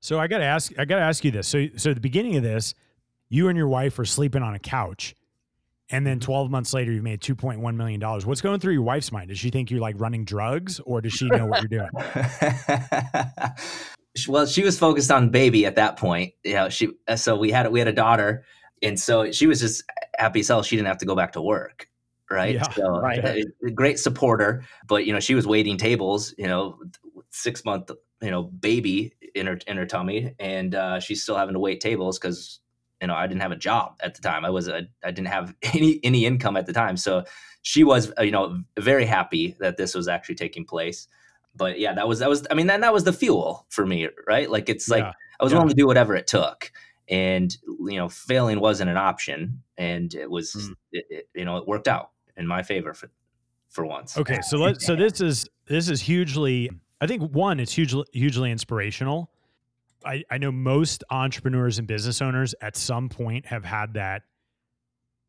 So 0.00 0.20
i 0.20 0.26
gotta 0.26 0.44
ask 0.44 0.72
i 0.78 0.84
gotta 0.84 1.02
ask 1.02 1.24
you 1.24 1.30
this. 1.30 1.48
So 1.48 1.66
so 1.76 1.90
at 1.90 1.96
the 1.96 2.00
beginning 2.00 2.36
of 2.36 2.42
this 2.42 2.74
you 3.28 3.48
and 3.48 3.56
your 3.56 3.68
wife 3.68 3.98
are 3.98 4.04
sleeping 4.04 4.42
on 4.42 4.54
a 4.54 4.58
couch 4.58 5.14
And 5.88 6.06
then 6.06 6.18
mm-hmm. 6.18 6.26
12 6.26 6.50
months 6.50 6.74
later, 6.74 6.92
you've 6.92 7.04
made 7.04 7.20
$2.1 7.20 7.76
million. 7.76 8.00
What's 8.00 8.40
going 8.40 8.60
through 8.60 8.72
your 8.72 8.82
wife's 8.82 9.12
mind? 9.12 9.28
Does 9.28 9.38
she 9.38 9.50
think 9.50 9.70
you're 9.70 9.80
like 9.80 9.94
running 9.98 10.24
drugs 10.24 10.80
or 10.80 11.00
does 11.00 11.12
she 11.12 11.26
know 11.28 11.46
what 11.46 11.62
you're 11.62 11.68
doing? 11.68 11.90
well, 14.28 14.46
she 14.46 14.64
was 14.64 14.78
focused 14.78 15.10
on 15.10 15.30
baby 15.30 15.64
at 15.64 15.76
that 15.76 15.96
point. 15.96 16.34
You 16.44 16.54
know, 16.54 16.68
she, 16.68 16.88
uh, 17.06 17.16
so 17.16 17.36
we 17.36 17.50
had, 17.50 17.70
we 17.70 17.78
had 17.78 17.88
a 17.88 17.92
daughter 17.92 18.44
and 18.82 18.98
so 18.98 19.30
she 19.32 19.46
was 19.46 19.60
just 19.60 19.84
happy 20.18 20.40
as 20.40 20.48
hell. 20.48 20.62
She 20.62 20.76
didn't 20.76 20.88
have 20.88 20.98
to 20.98 21.06
go 21.06 21.14
back 21.14 21.32
to 21.32 21.42
work. 21.42 21.88
Right. 22.28 22.56
Yeah, 22.56 22.68
so, 22.70 22.96
uh, 22.96 23.00
right. 23.00 23.24
A 23.64 23.70
great 23.70 24.00
supporter, 24.00 24.64
but 24.88 25.06
you 25.06 25.12
know, 25.12 25.20
she 25.20 25.36
was 25.36 25.46
waiting 25.46 25.76
tables, 25.76 26.34
you 26.36 26.48
know, 26.48 26.80
six 27.30 27.64
month, 27.64 27.92
you 28.20 28.32
know, 28.32 28.42
baby 28.42 29.14
in 29.36 29.46
her, 29.46 29.58
in 29.68 29.76
her 29.76 29.86
tummy. 29.86 30.34
And 30.40 30.74
uh, 30.74 30.98
she's 30.98 31.22
still 31.22 31.36
having 31.36 31.54
to 31.54 31.60
wait 31.60 31.80
tables 31.80 32.18
because 32.18 32.58
you 33.00 33.08
know 33.08 33.14
i 33.14 33.26
didn't 33.26 33.42
have 33.42 33.52
a 33.52 33.56
job 33.56 33.96
at 34.00 34.14
the 34.14 34.22
time. 34.22 34.44
I 34.44 34.50
was 34.50 34.68
a, 34.68 34.88
i 35.04 35.10
didn't 35.10 35.28
have 35.28 35.54
any 35.62 36.00
any 36.02 36.24
income 36.24 36.56
at 36.56 36.66
the 36.66 36.72
time. 36.72 36.96
So 36.96 37.24
she 37.62 37.84
was 37.84 38.12
uh, 38.18 38.22
you 38.22 38.30
know 38.30 38.62
very 38.78 39.06
happy 39.06 39.56
that 39.60 39.76
this 39.76 39.94
was 39.94 40.08
actually 40.08 40.36
taking 40.36 40.64
place. 40.64 41.08
But 41.54 41.78
yeah 41.78 41.94
that 41.94 42.06
was 42.08 42.18
that 42.20 42.28
was 42.28 42.46
i 42.50 42.54
mean 42.54 42.66
that, 42.68 42.80
that 42.80 42.92
was 42.92 43.04
the 43.04 43.12
fuel 43.12 43.66
for 43.68 43.86
me 43.86 44.08
right? 44.26 44.50
Like 44.50 44.68
it's 44.68 44.88
like 44.88 45.04
i 45.04 45.44
was 45.44 45.52
yeah. 45.52 45.58
willing 45.58 45.70
to 45.70 45.74
do 45.74 45.86
whatever 45.86 46.14
it 46.14 46.26
took. 46.26 46.72
And 47.08 47.56
you 47.66 47.96
know 47.96 48.08
failing 48.08 48.60
wasn't 48.60 48.90
an 48.90 48.96
option. 48.96 49.62
And 49.78 50.12
it 50.14 50.30
was 50.30 50.54
Mm. 50.54 50.74
it, 50.92 51.06
it, 51.10 51.28
you 51.34 51.44
know 51.44 51.56
it 51.58 51.66
worked 51.66 51.88
out 51.88 52.10
in 52.36 52.46
my 52.46 52.62
favor 52.62 52.94
for 52.94 53.10
for 53.70 53.84
once. 53.84 54.16
Okay, 54.16 54.40
so 54.42 54.56
let 54.56 54.80
so 54.80 54.96
this 54.96 55.20
is 55.20 55.48
this 55.66 55.88
is 55.88 56.00
hugely 56.00 56.70
I 57.00 57.06
think 57.06 57.30
one 57.32 57.60
it's 57.60 57.72
hugely 57.72 58.04
hugely 58.12 58.50
inspirational. 58.50 59.30
I 60.06 60.24
I 60.30 60.38
know 60.38 60.52
most 60.52 61.04
entrepreneurs 61.10 61.78
and 61.78 61.86
business 61.86 62.22
owners 62.22 62.54
at 62.60 62.76
some 62.76 63.08
point 63.08 63.46
have 63.46 63.64
had 63.64 63.94
that 63.94 64.22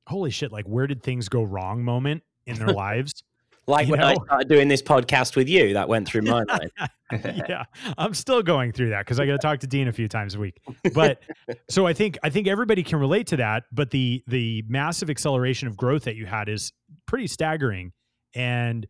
holy 0.07 0.31
shit 0.31 0.51
like 0.51 0.65
where 0.65 0.88
did 0.88 1.03
things 1.03 1.27
go 1.27 1.43
wrong 1.43 1.84
moment 1.84 2.24
in 2.46 2.57
their 2.57 2.67
lives. 2.74 3.24
Like 3.69 3.88
You 3.88 3.91
when 3.91 4.01
I 4.01 4.13
started 4.13 4.48
doing 4.48 4.69
this 4.69 4.81
podcast 4.81 5.36
with 5.36 5.50
you, 5.50 5.74
that 5.74 5.89
went 5.89 6.07
through 6.07 6.22
my 6.22 6.46
mind. 6.46 6.72
yeah, 7.12 7.65
I'm 7.98 8.13
still 8.13 8.41
going 8.41 8.72
through 8.72 8.91
that 8.91 9.00
because 9.00 9.19
I 9.19 9.25
got 9.25 9.34
to 9.34 9.39
talk 9.39 9.60
to 9.60 9.67
Dean 9.67 9.89
a 9.89 9.91
few 9.91 10.07
times 10.07 10.36
a 10.36 10.39
week. 10.39 10.62
But 10.93 11.19
so 11.69 11.86
I 11.86 11.91
think 11.91 12.17
I 12.24 12.29
think 12.29 12.48
everybody 12.48 12.81
can 12.81 12.98
relate 12.98 13.27
to 13.27 13.38
that. 13.38 13.63
But 13.74 13.91
the 13.91 14.24
the 14.25 14.63
massive 14.69 15.10
acceleration 15.10 15.67
of 15.67 15.75
growth 15.75 16.05
that 16.05 16.15
you 16.15 16.25
had 16.25 16.48
is 16.48 16.72
pretty 17.07 17.27
staggering, 17.27 17.91
and 18.34 18.88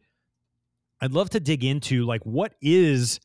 I'd 1.01 1.11
love 1.11 1.31
to 1.31 1.39
dig 1.39 1.63
into 1.63 2.05
like 2.05 2.23
what 2.23 2.53
is 2.61 3.19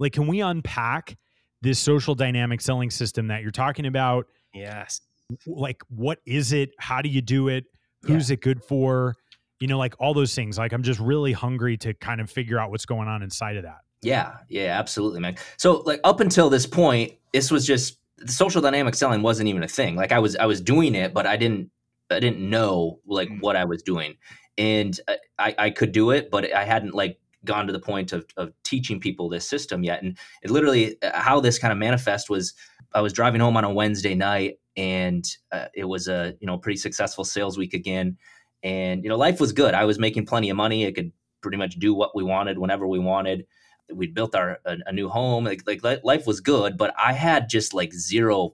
like 0.00 0.12
can 0.12 0.26
we 0.26 0.40
unpack 0.40 1.16
this 1.62 1.78
social 1.78 2.14
dynamic 2.14 2.60
selling 2.60 2.90
system 2.90 3.28
that 3.28 3.42
you're 3.42 3.50
talking 3.50 3.86
about? 3.86 4.26
Yes. 4.54 5.00
Like 5.46 5.82
what 5.88 6.18
is 6.26 6.52
it? 6.52 6.70
How 6.78 7.02
do 7.02 7.08
you 7.08 7.20
do 7.20 7.48
it? 7.48 7.64
Who's 8.02 8.30
it 8.30 8.40
good 8.40 8.62
for? 8.62 9.16
You 9.58 9.66
know, 9.66 9.78
like 9.78 9.94
all 9.98 10.14
those 10.14 10.34
things. 10.34 10.58
Like 10.58 10.72
I'm 10.72 10.82
just 10.82 11.00
really 11.00 11.32
hungry 11.32 11.76
to 11.78 11.94
kind 11.94 12.20
of 12.20 12.30
figure 12.30 12.58
out 12.58 12.70
what's 12.70 12.86
going 12.86 13.08
on 13.08 13.22
inside 13.22 13.56
of 13.56 13.64
that. 13.64 13.78
Yeah, 14.02 14.36
yeah, 14.48 14.78
absolutely, 14.78 15.20
man. 15.20 15.36
So 15.56 15.78
like 15.86 16.00
up 16.04 16.20
until 16.20 16.48
this 16.50 16.66
point, 16.66 17.14
this 17.32 17.50
was 17.50 17.66
just 17.66 17.98
the 18.18 18.30
social 18.30 18.60
dynamic 18.62 18.94
selling 18.94 19.22
wasn't 19.22 19.48
even 19.48 19.62
a 19.62 19.68
thing. 19.68 19.96
Like 19.96 20.12
I 20.12 20.18
was 20.20 20.36
I 20.36 20.46
was 20.46 20.60
doing 20.60 20.94
it, 20.94 21.12
but 21.12 21.26
I 21.26 21.36
didn't 21.36 21.70
I 22.10 22.20
didn't 22.20 22.38
know 22.48 23.00
like 23.06 23.28
Mm. 23.28 23.40
what 23.40 23.56
I 23.56 23.64
was 23.64 23.82
doing, 23.82 24.14
and 24.58 24.98
I- 25.08 25.18
I 25.38 25.54
I 25.58 25.70
could 25.70 25.90
do 25.90 26.10
it, 26.12 26.30
but 26.30 26.52
I 26.54 26.64
hadn't 26.64 26.94
like 26.94 27.18
gone 27.46 27.66
to 27.66 27.72
the 27.72 27.80
point 27.80 28.12
of 28.12 28.26
of 28.36 28.52
teaching 28.64 29.00
people 29.00 29.28
this 29.28 29.48
system 29.48 29.82
yet. 29.84 30.02
And 30.02 30.18
it 30.42 30.50
literally 30.50 31.00
uh, 31.02 31.18
how 31.18 31.40
this 31.40 31.58
kind 31.58 31.72
of 31.72 31.78
manifest 31.78 32.28
was 32.28 32.52
I 32.94 33.00
was 33.00 33.12
driving 33.12 33.40
home 33.40 33.56
on 33.56 33.64
a 33.64 33.72
Wednesday 33.72 34.14
night, 34.14 34.58
and 34.76 35.24
uh, 35.52 35.66
it 35.74 35.84
was 35.84 36.08
a 36.08 36.34
you 36.40 36.46
know 36.46 36.58
pretty 36.58 36.76
successful 36.78 37.24
sales 37.24 37.56
week 37.56 37.72
again, 37.74 38.16
and 38.62 39.02
you 39.02 39.08
know 39.08 39.16
life 39.16 39.40
was 39.40 39.52
good. 39.52 39.72
I 39.74 39.84
was 39.86 39.98
making 39.98 40.26
plenty 40.26 40.50
of 40.50 40.56
money. 40.56 40.86
I 40.86 40.92
could 40.92 41.12
pretty 41.40 41.56
much 41.56 41.76
do 41.78 41.94
what 41.94 42.14
we 42.14 42.22
wanted 42.22 42.58
whenever 42.58 42.86
we 42.86 42.98
wanted 42.98 43.46
we'd 43.94 44.14
built 44.14 44.34
our 44.34 44.58
a, 44.64 44.76
a 44.86 44.92
new 44.92 45.08
home 45.08 45.44
like 45.44 45.62
like 45.84 46.02
life 46.02 46.26
was 46.26 46.40
good 46.40 46.76
but 46.76 46.92
i 46.98 47.12
had 47.12 47.48
just 47.48 47.72
like 47.72 47.92
zero 47.94 48.52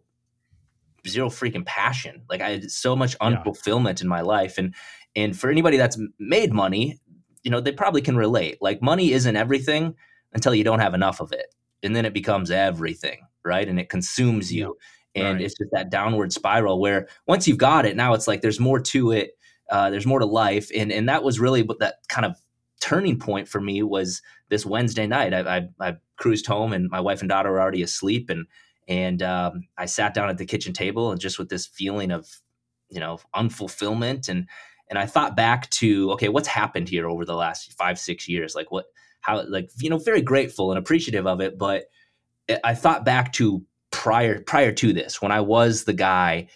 zero 1.07 1.31
freaking 1.31 1.65
passion 1.65 2.23
like 2.29 2.43
i 2.43 2.51
had 2.51 2.71
so 2.71 2.95
much 2.95 3.17
Yeah. 3.19 3.31
unfulfillment 3.31 4.03
in 4.03 4.09
my 4.09 4.21
life 4.21 4.59
and 4.59 4.75
and 5.17 5.39
for 5.39 5.49
anybody 5.51 5.79
that's 5.79 5.99
made 6.19 6.53
money 6.53 7.01
you 7.43 7.51
know 7.51 7.61
they 7.61 7.73
probably 7.73 8.03
can 8.03 8.17
relate 8.17 8.59
like 8.61 8.83
money 8.83 9.13
isn't 9.13 9.37
everything 9.37 9.95
until 10.33 10.55
you 10.55 10.65
don't 10.65 10.81
have 10.81 10.95
enough 10.95 11.21
of 11.21 11.33
it 11.33 11.55
and 11.83 11.95
then 11.97 12.05
it 12.05 12.15
becomes 12.15 12.51
everything 12.51 13.27
right 13.45 13.69
and 13.69 13.79
it 13.79 13.89
consumes 13.89 14.53
you 14.53 14.77
and 15.15 15.35
Right. 15.37 15.43
it's 15.43 15.55
just 15.59 15.71
that 15.73 15.91
downward 15.91 16.33
spiral 16.33 16.81
where 16.81 17.07
once 17.27 17.47
you've 17.47 17.59
got 17.59 17.85
it 17.85 17.97
now 17.97 18.15
it's 18.15 18.27
like 18.29 18.41
there's 18.41 18.61
more 18.61 18.81
to 18.81 19.11
it 19.13 19.33
uh, 19.71 19.89
there's 19.91 20.07
more 20.07 20.19
to 20.19 20.27
life 20.27 20.71
and 20.77 20.93
and 20.93 21.09
that 21.09 21.23
was 21.23 21.41
really 21.41 21.63
what 21.63 21.79
that 21.79 21.97
kind 22.09 22.25
of 22.27 22.37
turning 22.83 23.19
point 23.19 23.49
for 23.49 23.61
me 23.61 23.83
was 23.83 24.21
this 24.49 24.67
Wednesday 24.67 25.07
night. 25.07 25.33
I, 25.33 25.57
I, 25.59 25.69
I 25.81 25.97
cruised 26.17 26.47
home 26.47 26.73
and 26.73 26.91
my 26.91 27.01
wife 27.01 27.21
and 27.21 27.29
daughter 27.29 27.51
were 27.53 27.61
already 27.61 27.83
asleep, 27.83 28.29
and 28.29 28.47
and 28.89 29.23
um, 29.23 29.63
I 29.79 29.87
sat 29.87 30.13
down 30.15 30.29
at 30.29 30.37
the 30.37 30.45
kitchen 30.45 30.73
table 30.73 31.13
and 31.13 31.21
just 31.21 31.39
with 31.39 31.49
this 31.49 31.65
feeling 31.65 32.11
of 32.11 32.29
you 32.91 33.01
know 33.01 33.19
unfulfillment 33.35 34.29
and 34.29 34.49
and 34.93 34.99
I 34.99 35.07
thought 35.07 35.35
back 35.35 35.71
to 35.71 36.13
okay, 36.13 36.29
what's 36.29 36.47
happened 36.47 36.87
here 36.87 37.09
over 37.09 37.25
the 37.25 37.35
last 37.35 37.73
five 37.79 37.99
six 37.99 38.29
years? 38.29 38.55
Like 38.55 38.71
what 38.71 38.85
how 39.23 39.43
like 39.49 39.71
you 39.79 39.89
know 39.89 39.97
very 39.97 40.21
grateful 40.21 40.71
and 40.71 40.79
appreciative 40.79 41.27
of 41.27 41.41
it, 41.41 41.57
but 41.57 41.85
I- 42.63 42.75
thought 42.75 43.03
back 43.03 43.33
to 43.35 43.65
prior 43.91 44.43
prior 44.43 44.71
to 44.71 44.93
this 44.93 45.23
when 45.23 45.33
I 45.33 45.41
was 45.41 45.85
the 45.85 45.95
guy 45.95 46.49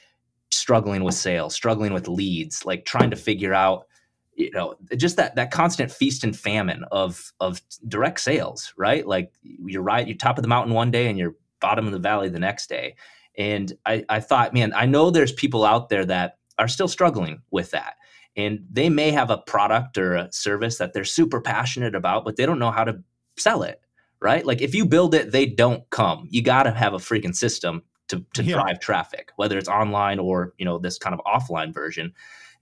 struggling 0.50 1.02
with 1.02 1.14
sales, 1.14 1.54
struggling 1.54 1.94
with 1.94 2.08
leads, 2.08 2.66
like 2.66 2.84
trying 2.84 3.08
to 3.08 3.16
figure 3.16 3.54
out 3.54 3.86
you 4.34 4.50
know 4.50 4.74
just 4.98 5.16
that 5.16 5.36
that 5.36 5.50
constant 5.50 5.90
feast 5.90 6.22
and 6.22 6.36
famine 6.38 6.84
of 6.92 7.32
of 7.40 7.62
direct 7.88 8.20
sales 8.20 8.74
right? 8.76 9.06
Like 9.06 9.32
you're 9.42 9.80
right 9.80 10.06
you're 10.06 10.14
top 10.14 10.36
of 10.36 10.42
the 10.42 10.48
mountain 10.48 10.74
one 10.74 10.90
day 10.90 11.08
and 11.08 11.18
you're 11.18 11.36
bottom 11.60 11.86
of 11.86 11.92
the 11.92 11.98
valley 11.98 12.28
the 12.28 12.38
next 12.38 12.68
day. 12.68 12.96
And 13.38 13.72
i 13.86 14.04
i 14.10 14.20
thought 14.20 14.52
man 14.52 14.74
i 14.74 14.84
know 14.84 15.10
there's 15.10 15.32
people 15.32 15.64
out 15.64 15.88
there 15.88 16.04
that 16.04 16.36
are 16.58 16.68
still 16.68 16.88
struggling 16.88 17.40
with 17.50 17.70
that 17.70 17.96
and 18.36 18.60
they 18.70 18.88
may 18.88 19.10
have 19.10 19.30
a 19.30 19.38
product 19.38 19.96
or 19.98 20.14
a 20.14 20.32
service 20.32 20.78
that 20.78 20.92
they're 20.92 21.04
super 21.04 21.40
passionate 21.40 21.94
about 21.94 22.24
but 22.24 22.36
they 22.36 22.46
don't 22.46 22.58
know 22.58 22.70
how 22.70 22.84
to 22.84 22.98
sell 23.36 23.62
it 23.62 23.80
right? 24.20 24.46
Like 24.46 24.62
if 24.62 24.74
you 24.74 24.86
build 24.86 25.14
it 25.14 25.32
they 25.32 25.46
don't 25.46 25.88
come. 25.90 26.26
You 26.30 26.42
got 26.42 26.64
to 26.64 26.70
have 26.70 26.94
a 26.94 26.98
freaking 26.98 27.34
system 27.34 27.82
to, 28.08 28.24
to 28.34 28.42
Yeah. 28.42 28.54
drive 28.54 28.80
traffic 28.80 29.30
whether 29.36 29.58
it's 29.58 29.68
online 29.68 30.18
or 30.18 30.54
you 30.58 30.64
know 30.64 30.78
this 30.78 30.98
kind 30.98 31.14
of 31.14 31.20
offline 31.26 31.72
version. 31.74 32.12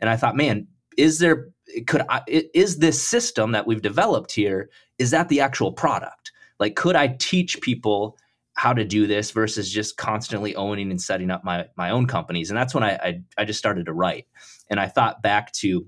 And 0.01 0.11
i 0.11 0.17
thought 0.17 0.37
man 0.37 0.67
is 0.97 1.19
there 1.19 1.49
could 1.87 2.03
I, 2.09 2.23
is 2.29 2.79
this 2.79 3.01
system 3.03 3.53
that 3.53 3.67
we've 3.67 3.83
developed 3.83 4.33
here 4.33 4.71
is 4.99 5.11
that 5.11 5.29
the 5.29 5.41
actual 5.41 5.73
product? 5.73 6.33
Like 6.59 6.77
could 6.77 6.97
i 6.97 7.09
teach 7.19 7.61
people 7.61 8.17
how 8.57 8.73
to 8.73 8.85
do 8.85 9.07
this 9.07 9.33
versus 9.33 9.71
just 9.71 9.97
constantly 9.97 10.55
owning 10.57 10.91
and 10.91 11.01
setting 11.01 11.31
up 11.31 11.45
my 11.45 11.67
my 11.77 11.91
own 11.91 12.07
companies? 12.07 12.51
And 12.51 12.57
that's 12.59 12.75
when 12.75 12.85
i 12.85 12.93
i, 12.97 13.21
I 13.39 13.45
just 13.45 13.59
started 13.59 13.87
to 13.87 13.93
write 13.93 14.27
and 14.71 14.81
i 14.81 14.87
thought 14.87 15.23
back 15.23 15.53
to 15.53 15.87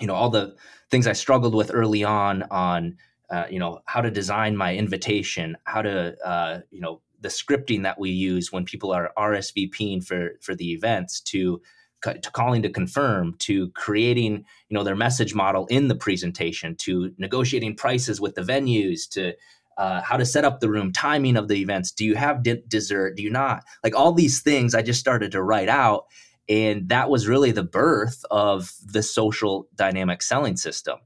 you 0.00 0.06
know 0.06 0.14
all 0.14 0.30
the 0.30 0.54
things 0.90 1.06
i 1.06 1.12
struggled 1.12 1.54
with 1.54 1.70
early 1.72 2.04
on 2.04 2.42
on 2.44 2.96
uh, 3.30 3.46
you 3.50 3.58
know 3.58 3.80
how 3.86 4.00
to 4.00 4.10
design 4.10 4.56
my 4.56 4.74
invitation 4.74 5.56
how 5.64 5.82
to 5.82 6.14
uh, 6.24 6.60
you 6.70 6.80
know 6.80 7.00
the 7.20 7.28
scripting 7.28 7.82
that 7.82 7.98
we 7.98 8.10
use 8.10 8.52
when 8.52 8.64
people 8.64 8.92
are 8.92 9.12
rsvping 9.18 10.04
for 10.04 10.32
for 10.40 10.54
the 10.54 10.72
events 10.72 11.20
to 11.20 11.60
to 12.02 12.30
calling 12.32 12.60
to 12.60 12.68
confirm 12.68 13.34
to 13.38 13.70
creating 13.70 14.44
you 14.68 14.74
know 14.76 14.84
their 14.84 14.96
message 14.96 15.34
model 15.34 15.66
in 15.66 15.88
the 15.88 15.94
presentation 15.94 16.76
to 16.76 17.12
negotiating 17.16 17.74
prices 17.74 18.20
with 18.20 18.34
the 18.34 18.42
venues 18.42 19.08
to 19.08 19.32
uh, 19.76 20.00
how 20.02 20.16
to 20.16 20.24
set 20.24 20.44
up 20.44 20.60
the 20.60 20.70
room 20.70 20.92
timing 20.92 21.36
of 21.36 21.48
the 21.48 21.56
events. 21.56 21.90
Do 21.90 22.04
you 22.04 22.14
have 22.14 22.44
dessert? 22.68 23.16
Do 23.16 23.24
you 23.24 23.30
not? 23.30 23.64
Like 23.82 23.96
all 23.96 24.12
these 24.12 24.40
things 24.42 24.74
i 24.74 24.82
just 24.82 25.00
started 25.00 25.32
to 25.32 25.42
write 25.42 25.68
out 25.68 26.04
and 26.48 26.88
that 26.88 27.08
was 27.10 27.28
really 27.28 27.50
the 27.52 27.62
birth 27.62 28.24
of 28.30 28.72
the 28.84 29.02
social 29.02 29.68
dynamic 29.74 30.22
selling 30.22 30.56
system. 30.56 30.98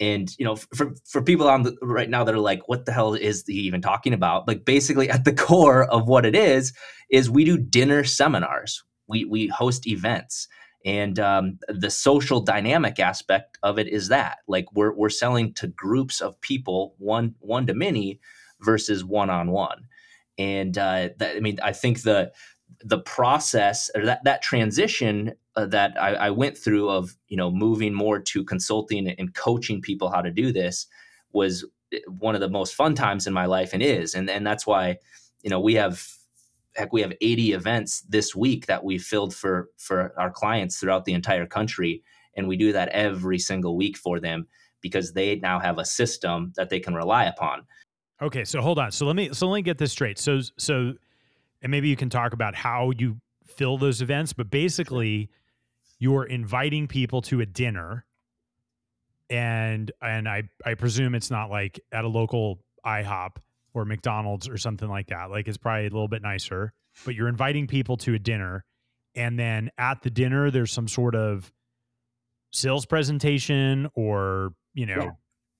And 0.00 0.34
you 0.38 0.44
know 0.44 0.56
for 0.56 0.94
for 1.06 1.22
people 1.22 1.48
on 1.48 1.62
the 1.62 1.76
right 1.82 2.10
now 2.10 2.24
that 2.24 2.34
are 2.34 2.40
like 2.40 2.68
what 2.68 2.86
the 2.86 2.92
hell 2.92 3.14
is 3.14 3.44
he 3.46 3.60
even 3.60 3.80
talking 3.80 4.12
about? 4.12 4.48
Like 4.48 4.64
basically 4.64 5.08
at 5.08 5.24
the 5.24 5.32
core 5.46 5.84
of 5.84 6.08
what 6.08 6.26
it 6.26 6.34
is 6.34 6.72
is 7.10 7.30
we 7.30 7.44
do 7.44 7.56
dinner 7.56 8.02
seminars. 8.04 8.82
We 9.06 9.24
we 9.24 9.48
host 9.48 9.86
events. 9.86 10.48
And 10.84 11.20
um, 11.20 11.60
the 11.68 11.90
social 11.90 12.40
dynamic 12.40 12.98
aspect 12.98 13.56
of 13.62 13.78
it 13.78 13.86
is 13.86 14.08
that 14.08 14.38
like 14.48 14.66
we're, 14.72 14.92
we're 14.92 15.10
selling 15.10 15.54
to 15.54 15.68
groups 15.68 16.20
of 16.20 16.40
people 16.40 16.96
one 16.98 17.36
one 17.38 17.68
to 17.68 17.74
many 17.74 18.18
versus 18.60 19.04
one 19.04 19.30
on 19.30 19.52
one 19.52 19.86
and 20.38 20.78
uh, 20.78 21.10
that, 21.18 21.36
i 21.36 21.40
mean 21.40 21.58
i 21.62 21.72
think 21.72 22.02
the 22.02 22.32
the 22.84 23.00
process 23.00 23.90
or 23.94 24.04
that 24.04 24.24
that 24.24 24.42
transition 24.42 25.32
uh, 25.56 25.66
that 25.66 26.00
I, 26.00 26.14
I 26.14 26.30
went 26.30 26.56
through 26.56 26.88
of 26.88 27.16
you 27.28 27.36
know 27.36 27.50
moving 27.50 27.94
more 27.94 28.18
to 28.18 28.44
consulting 28.44 29.08
and 29.08 29.34
coaching 29.34 29.80
people 29.80 30.10
how 30.10 30.22
to 30.22 30.30
do 30.30 30.52
this 30.52 30.86
was 31.32 31.64
one 32.06 32.34
of 32.34 32.40
the 32.40 32.48
most 32.48 32.74
fun 32.74 32.94
times 32.94 33.26
in 33.26 33.32
my 33.32 33.46
life 33.46 33.72
and 33.72 33.82
is 33.82 34.14
and 34.14 34.28
and 34.30 34.46
that's 34.46 34.66
why 34.66 34.96
you 35.42 35.50
know 35.50 35.60
we 35.60 35.74
have 35.74 36.06
heck, 36.74 36.92
we 36.92 37.02
have 37.02 37.12
80 37.20 37.52
events 37.52 38.02
this 38.02 38.34
week 38.34 38.66
that 38.66 38.84
we 38.84 38.98
filled 38.98 39.34
for 39.34 39.70
for 39.78 40.14
our 40.18 40.30
clients 40.30 40.78
throughout 40.78 41.04
the 41.04 41.12
entire 41.12 41.46
country, 41.46 42.02
and 42.36 42.48
we 42.48 42.56
do 42.56 42.72
that 42.72 42.88
every 42.88 43.38
single 43.38 43.76
week 43.76 43.96
for 43.96 44.20
them 44.20 44.46
because 44.80 45.12
they 45.12 45.36
now 45.36 45.60
have 45.60 45.78
a 45.78 45.84
system 45.84 46.52
that 46.56 46.68
they 46.70 46.80
can 46.80 46.94
rely 46.94 47.24
upon. 47.24 47.62
Okay, 48.20 48.44
so 48.44 48.60
hold 48.60 48.78
on. 48.78 48.90
So 48.92 49.06
let 49.06 49.16
me 49.16 49.32
so 49.32 49.48
let 49.48 49.56
me 49.56 49.62
get 49.62 49.78
this 49.78 49.92
straight. 49.92 50.18
So 50.18 50.40
so 50.58 50.94
and 51.62 51.70
maybe 51.70 51.88
you 51.88 51.96
can 51.96 52.10
talk 52.10 52.32
about 52.32 52.54
how 52.54 52.90
you 52.90 53.16
fill 53.46 53.78
those 53.78 54.02
events, 54.02 54.32
but 54.32 54.50
basically 54.50 55.30
you're 55.98 56.24
inviting 56.24 56.88
people 56.88 57.22
to 57.22 57.40
a 57.40 57.46
dinner 57.46 58.04
and 59.30 59.90
and 60.02 60.28
I 60.28 60.42
I 60.64 60.74
presume 60.74 61.14
it's 61.14 61.30
not 61.30 61.48
like 61.50 61.80
at 61.92 62.04
a 62.04 62.08
local 62.08 62.58
IHOP 62.84 63.36
or 63.72 63.84
McDonald's 63.84 64.48
or 64.48 64.58
something 64.58 64.88
like 64.88 65.06
that. 65.08 65.30
Like 65.30 65.48
it's 65.48 65.56
probably 65.56 65.86
a 65.86 65.90
little 65.90 66.08
bit 66.08 66.22
nicer, 66.22 66.72
but 67.04 67.14
you're 67.14 67.28
inviting 67.28 67.66
people 67.66 67.96
to 67.98 68.14
a 68.14 68.18
dinner 68.18 68.64
and 69.14 69.38
then 69.38 69.70
at 69.78 70.02
the 70.02 70.10
dinner 70.10 70.50
there's 70.50 70.72
some 70.72 70.88
sort 70.88 71.14
of 71.14 71.50
sales 72.50 72.84
presentation 72.84 73.88
or, 73.94 74.52
you 74.74 74.84
know, 74.84 74.96
yeah. 74.96 75.10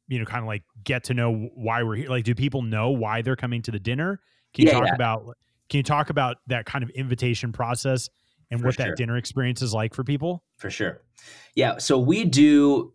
you 0.09 0.19
know, 0.19 0.25
kind 0.25 0.43
of 0.43 0.49
like 0.49 0.65
get 0.85 1.05
to 1.05 1.15
know 1.15 1.49
why 1.55 1.83
we're 1.83 1.97
here. 1.97 2.09
Like 2.11 2.25
do 2.25 2.35
people 2.35 2.63
know 2.63 2.91
why 2.91 3.23
they're 3.23 3.37
coming 3.37 3.63
to 3.63 3.71
the 3.71 3.81
dinner? 3.81 4.21
Can 4.53 4.67
you 4.67 4.73
yeah, 4.73 4.79
talk 4.79 4.89
yeah. 4.89 4.95
about 4.95 5.37
can 5.73 5.79
you 5.79 5.83
talk 5.83 6.11
about 6.11 6.37
that 6.49 6.67
kind 6.67 6.85
of 6.85 6.91
invitation 6.91 7.51
process 7.51 8.11
and 8.51 8.61
for 8.61 8.67
what 8.67 8.75
sure. 8.75 8.89
that 8.89 8.97
dinner 8.99 9.17
experience 9.17 9.63
is 9.63 9.73
like 9.73 9.95
for 9.95 10.05
people? 10.05 10.45
For 10.59 10.69
sure. 10.69 11.01
Yeah. 11.55 11.79
So 11.79 11.99
we 11.99 12.27
do 12.27 12.93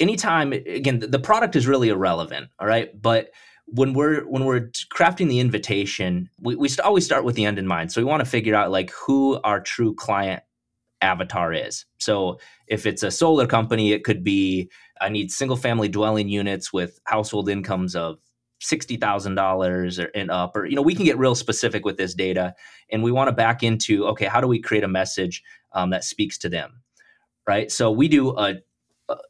anytime 0.00 0.54
again, 0.54 1.00
the 1.00 1.18
product 1.18 1.56
is 1.56 1.66
really 1.66 1.90
irrelevant. 1.90 2.48
All 2.58 2.66
right. 2.66 2.90
But 3.00 3.32
when 3.66 3.92
we're 3.92 4.22
when 4.22 4.46
we're 4.46 4.70
crafting 4.94 5.28
the 5.28 5.40
invitation, 5.40 6.30
we, 6.40 6.56
we 6.56 6.70
always 6.82 7.04
start 7.04 7.24
with 7.24 7.34
the 7.34 7.44
end 7.44 7.58
in 7.58 7.66
mind. 7.66 7.92
So 7.92 8.00
we 8.00 8.06
want 8.06 8.20
to 8.20 8.30
figure 8.30 8.54
out 8.54 8.70
like 8.70 8.90
who 8.92 9.38
our 9.44 9.60
true 9.60 9.94
client 9.94 10.42
avatar 11.02 11.52
is. 11.52 11.84
So 11.98 12.38
if 12.66 12.86
it's 12.86 13.02
a 13.02 13.10
solar 13.10 13.46
company, 13.46 13.92
it 13.92 14.04
could 14.04 14.24
be 14.24 14.70
I 15.02 15.10
need 15.10 15.30
single 15.30 15.58
family 15.58 15.88
dwelling 15.88 16.30
units 16.30 16.72
with 16.72 16.98
household 17.04 17.50
incomes 17.50 17.94
of 17.94 18.16
$60,000 18.60 20.04
or 20.04 20.10
and 20.14 20.30
up, 20.30 20.56
or, 20.56 20.66
you 20.66 20.76
know, 20.76 20.82
we 20.82 20.94
can 20.94 21.04
get 21.04 21.18
real 21.18 21.34
specific 21.34 21.84
with 21.84 21.96
this 21.96 22.14
data 22.14 22.54
and 22.90 23.02
we 23.02 23.12
want 23.12 23.28
to 23.28 23.32
back 23.32 23.62
into, 23.62 24.06
okay, 24.06 24.26
how 24.26 24.40
do 24.40 24.46
we 24.46 24.60
create 24.60 24.84
a 24.84 24.88
message 24.88 25.42
um, 25.72 25.90
that 25.90 26.04
speaks 26.04 26.38
to 26.38 26.48
them? 26.48 26.82
Right. 27.46 27.70
So 27.70 27.90
we 27.90 28.08
do 28.08 28.36
a, 28.36 28.56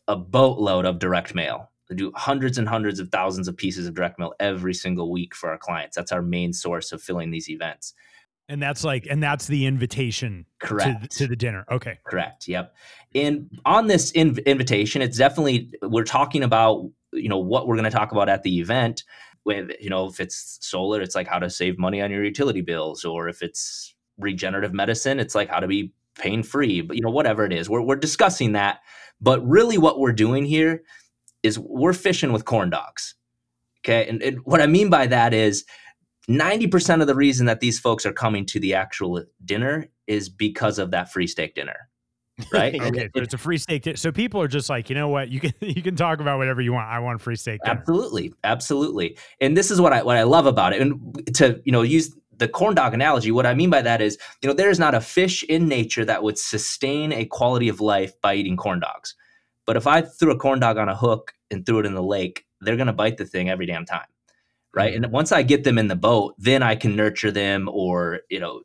a 0.08 0.16
boatload 0.16 0.84
of 0.84 0.98
direct 0.98 1.34
mail. 1.34 1.70
We 1.90 1.96
do 1.96 2.12
hundreds 2.14 2.58
and 2.58 2.68
hundreds 2.68 2.98
of 2.98 3.10
thousands 3.10 3.46
of 3.46 3.56
pieces 3.56 3.86
of 3.86 3.94
direct 3.94 4.18
mail 4.18 4.34
every 4.40 4.74
single 4.74 5.10
week 5.10 5.34
for 5.34 5.50
our 5.50 5.58
clients. 5.58 5.96
That's 5.96 6.12
our 6.12 6.22
main 6.22 6.52
source 6.52 6.92
of 6.92 7.02
filling 7.02 7.30
these 7.30 7.48
events. 7.48 7.94
And 8.48 8.62
that's 8.62 8.84
like, 8.84 9.06
and 9.10 9.22
that's 9.22 9.46
the 9.48 9.66
invitation 9.66 10.46
correct 10.60 11.10
to, 11.12 11.18
to 11.18 11.26
the 11.26 11.36
dinner. 11.36 11.64
Okay, 11.70 11.98
correct. 12.04 12.46
Yep. 12.46 12.74
And 13.14 13.50
on 13.64 13.88
this 13.88 14.12
inv- 14.12 14.44
invitation, 14.46 15.02
it's 15.02 15.18
definitely 15.18 15.72
we're 15.82 16.04
talking 16.04 16.44
about 16.44 16.88
you 17.16 17.28
know 17.28 17.38
what 17.38 17.66
we're 17.66 17.76
going 17.76 17.84
to 17.84 17.90
talk 17.90 18.12
about 18.12 18.28
at 18.28 18.42
the 18.42 18.60
event 18.60 19.04
with 19.44 19.70
you 19.80 19.90
know 19.90 20.06
if 20.06 20.20
it's 20.20 20.58
solar 20.60 21.00
it's 21.00 21.14
like 21.14 21.26
how 21.26 21.38
to 21.38 21.50
save 21.50 21.78
money 21.78 22.00
on 22.00 22.10
your 22.10 22.24
utility 22.24 22.60
bills 22.60 23.04
or 23.04 23.28
if 23.28 23.42
it's 23.42 23.94
regenerative 24.18 24.72
medicine 24.72 25.20
it's 25.20 25.34
like 25.34 25.48
how 25.48 25.60
to 25.60 25.66
be 25.66 25.92
pain 26.18 26.42
free 26.42 26.80
but 26.80 26.96
you 26.96 27.02
know 27.02 27.10
whatever 27.10 27.44
it 27.44 27.52
is 27.52 27.68
we're, 27.68 27.82
we're 27.82 27.96
discussing 27.96 28.52
that. 28.52 28.80
But 29.18 29.46
really 29.46 29.78
what 29.78 29.98
we're 29.98 30.12
doing 30.12 30.44
here 30.44 30.82
is 31.42 31.58
we're 31.58 31.94
fishing 31.94 32.32
with 32.32 32.44
corn 32.44 32.68
dogs 32.70 33.14
okay? 33.84 34.08
And, 34.08 34.22
and 34.22 34.38
what 34.44 34.60
i 34.60 34.66
mean 34.66 34.90
by 34.90 35.06
that 35.06 35.32
is 35.34 35.64
90% 36.28 37.00
of 37.00 37.06
the 37.06 37.14
reason 37.14 37.46
that 37.46 37.60
these 37.60 37.78
folks 37.78 38.04
are 38.04 38.12
coming 38.12 38.44
to 38.46 38.58
the 38.58 38.74
actual 38.74 39.22
dinner 39.44 39.86
is 40.08 40.28
because 40.28 40.80
of 40.80 40.90
that 40.90 41.12
free 41.12 41.28
steak 41.28 41.54
dinner 41.54 41.88
right? 42.52 42.80
okay, 42.80 43.08
so 43.14 43.22
it's 43.22 43.34
a 43.34 43.38
free 43.38 43.58
steak. 43.58 43.96
So 43.96 44.12
people 44.12 44.40
are 44.42 44.48
just 44.48 44.68
like, 44.68 44.90
you 44.90 44.94
know 44.94 45.08
what, 45.08 45.30
you 45.30 45.40
can 45.40 45.52
you 45.60 45.82
can 45.82 45.96
talk 45.96 46.20
about 46.20 46.38
whatever 46.38 46.60
you 46.60 46.72
want. 46.72 46.88
I 46.88 46.98
want 46.98 47.20
free 47.20 47.36
steak. 47.36 47.60
Dinner. 47.64 47.78
Absolutely, 47.78 48.34
absolutely. 48.44 49.16
And 49.40 49.56
this 49.56 49.70
is 49.70 49.80
what 49.80 49.92
I 49.92 50.02
what 50.02 50.16
I 50.16 50.24
love 50.24 50.46
about 50.46 50.72
it. 50.72 50.82
And 50.82 51.34
to 51.36 51.60
you 51.64 51.72
know 51.72 51.82
use 51.82 52.14
the 52.36 52.48
corn 52.48 52.74
dog 52.74 52.92
analogy, 52.92 53.30
what 53.30 53.46
I 53.46 53.54
mean 53.54 53.70
by 53.70 53.80
that 53.82 54.02
is, 54.02 54.18
you 54.42 54.48
know, 54.48 54.54
there 54.54 54.68
is 54.68 54.78
not 54.78 54.94
a 54.94 55.00
fish 55.00 55.42
in 55.44 55.68
nature 55.68 56.04
that 56.04 56.22
would 56.22 56.38
sustain 56.38 57.12
a 57.12 57.24
quality 57.24 57.68
of 57.68 57.80
life 57.80 58.12
by 58.20 58.34
eating 58.34 58.56
corn 58.56 58.80
dogs. 58.80 59.14
But 59.64 59.76
if 59.76 59.86
I 59.86 60.02
threw 60.02 60.32
a 60.32 60.38
corn 60.38 60.60
dog 60.60 60.76
on 60.76 60.88
a 60.90 60.94
hook 60.94 61.32
and 61.50 61.64
threw 61.64 61.78
it 61.78 61.86
in 61.86 61.94
the 61.94 62.02
lake, 62.02 62.44
they're 62.60 62.76
going 62.76 62.86
to 62.88 62.92
bite 62.92 63.16
the 63.16 63.24
thing 63.24 63.48
every 63.48 63.66
damn 63.66 63.86
time 63.86 64.06
right 64.74 64.94
mm-hmm. 64.94 65.04
and 65.04 65.12
once 65.12 65.32
i 65.32 65.42
get 65.42 65.64
them 65.64 65.78
in 65.78 65.88
the 65.88 65.96
boat 65.96 66.34
then 66.38 66.62
i 66.62 66.76
can 66.76 66.94
nurture 66.94 67.32
them 67.32 67.68
or 67.72 68.20
you 68.30 68.38
know 68.38 68.62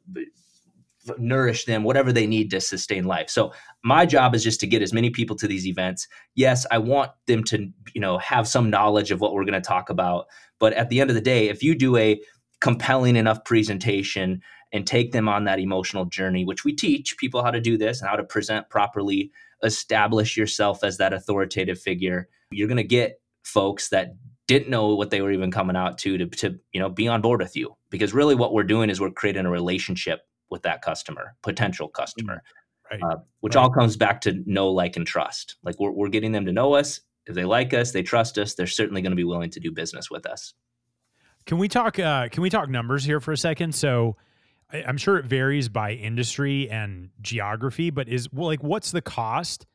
nourish 1.17 1.65
them, 1.65 1.83
whatever 1.83 2.11
they 2.11 2.27
need 2.27 2.51
to 2.51 2.61
sustain 2.61 3.05
life. 3.05 3.29
So 3.29 3.53
my 3.83 4.05
job 4.05 4.35
is 4.35 4.43
just 4.43 4.59
to 4.59 4.67
get 4.67 4.81
as 4.81 4.93
many 4.93 5.09
people 5.09 5.35
to 5.37 5.47
these 5.47 5.67
events. 5.67 6.07
Yes, 6.35 6.65
I 6.71 6.77
want 6.77 7.11
them 7.27 7.43
to, 7.45 7.69
you 7.93 8.01
know, 8.01 8.17
have 8.19 8.47
some 8.47 8.69
knowledge 8.69 9.11
of 9.11 9.19
what 9.19 9.33
we're 9.33 9.45
going 9.45 9.61
to 9.61 9.67
talk 9.67 9.89
about. 9.89 10.27
But 10.59 10.73
at 10.73 10.89
the 10.89 11.01
end 11.01 11.09
of 11.09 11.15
the 11.15 11.21
day, 11.21 11.49
if 11.49 11.63
you 11.63 11.75
do 11.75 11.97
a 11.97 12.21
compelling 12.59 13.15
enough 13.15 13.43
presentation 13.43 14.41
and 14.71 14.85
take 14.85 15.11
them 15.11 15.27
on 15.27 15.45
that 15.45 15.59
emotional 15.59 16.05
journey, 16.05 16.45
which 16.45 16.63
we 16.63 16.73
teach 16.73 17.17
people 17.17 17.43
how 17.43 17.51
to 17.51 17.59
do 17.59 17.77
this 17.77 17.99
and 17.99 18.09
how 18.09 18.15
to 18.15 18.23
present 18.23 18.69
properly, 18.69 19.31
establish 19.63 20.37
yourself 20.37 20.83
as 20.83 20.97
that 20.97 21.13
authoritative 21.13 21.79
figure, 21.79 22.29
you're 22.51 22.67
going 22.67 22.77
to 22.77 22.83
get 22.83 23.19
folks 23.43 23.89
that 23.89 24.15
didn't 24.47 24.69
know 24.69 24.95
what 24.95 25.09
they 25.09 25.21
were 25.21 25.31
even 25.31 25.51
coming 25.51 25.75
out 25.75 25.97
to, 25.97 26.17
to 26.17 26.25
to 26.27 26.59
you 26.73 26.79
know 26.79 26.89
be 26.89 27.07
on 27.07 27.21
board 27.21 27.39
with 27.39 27.55
you 27.55 27.73
because 27.89 28.13
really 28.13 28.35
what 28.35 28.53
we're 28.53 28.63
doing 28.63 28.89
is 28.89 28.99
we're 28.99 29.09
creating 29.09 29.45
a 29.45 29.49
relationship 29.49 30.21
with 30.51 30.61
that 30.63 30.81
customer, 30.81 31.35
potential 31.41 31.87
customer, 31.87 32.43
mm, 32.91 33.01
right. 33.01 33.13
uh, 33.13 33.19
which 33.39 33.55
right. 33.55 33.61
all 33.61 33.71
comes 33.71 33.97
back 33.97 34.21
to 34.21 34.43
know, 34.45 34.69
like, 34.69 34.97
and 34.97 35.07
trust. 35.07 35.55
Like 35.63 35.79
we're, 35.79 35.91
we're 35.91 36.09
getting 36.09 36.31
them 36.31 36.45
to 36.45 36.51
know 36.51 36.73
us. 36.73 36.99
If 37.25 37.35
they 37.35 37.45
like 37.45 37.73
us, 37.73 37.91
they 37.91 38.03
trust 38.03 38.37
us. 38.37 38.55
They're 38.55 38.67
certainly 38.67 39.01
going 39.01 39.11
to 39.11 39.15
be 39.15 39.23
willing 39.23 39.51
to 39.51 39.59
do 39.59 39.71
business 39.71 40.11
with 40.11 40.25
us. 40.25 40.53
Can 41.45 41.57
we 41.57 41.67
talk? 41.67 41.97
Uh, 41.97 42.29
can 42.29 42.43
we 42.43 42.49
talk 42.49 42.69
numbers 42.69 43.03
here 43.03 43.19
for 43.19 43.31
a 43.31 43.37
second? 43.37 43.73
So, 43.73 44.15
I, 44.71 44.77
am 44.77 44.97
sure 44.97 45.17
it 45.17 45.25
varies 45.25 45.69
by 45.69 45.93
industry 45.93 46.69
and 46.69 47.09
geography, 47.21 47.89
but 47.89 48.07
is 48.07 48.31
well, 48.31 48.47
like, 48.47 48.63
what's 48.63 48.91
the 48.91 49.01
cost 49.01 49.65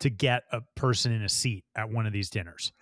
to 0.00 0.10
get 0.10 0.44
a 0.52 0.60
person 0.74 1.12
in 1.12 1.22
a 1.22 1.28
seat 1.28 1.64
at 1.76 1.90
one 1.90 2.06
of 2.06 2.12
these 2.12 2.30
dinners? 2.30 2.72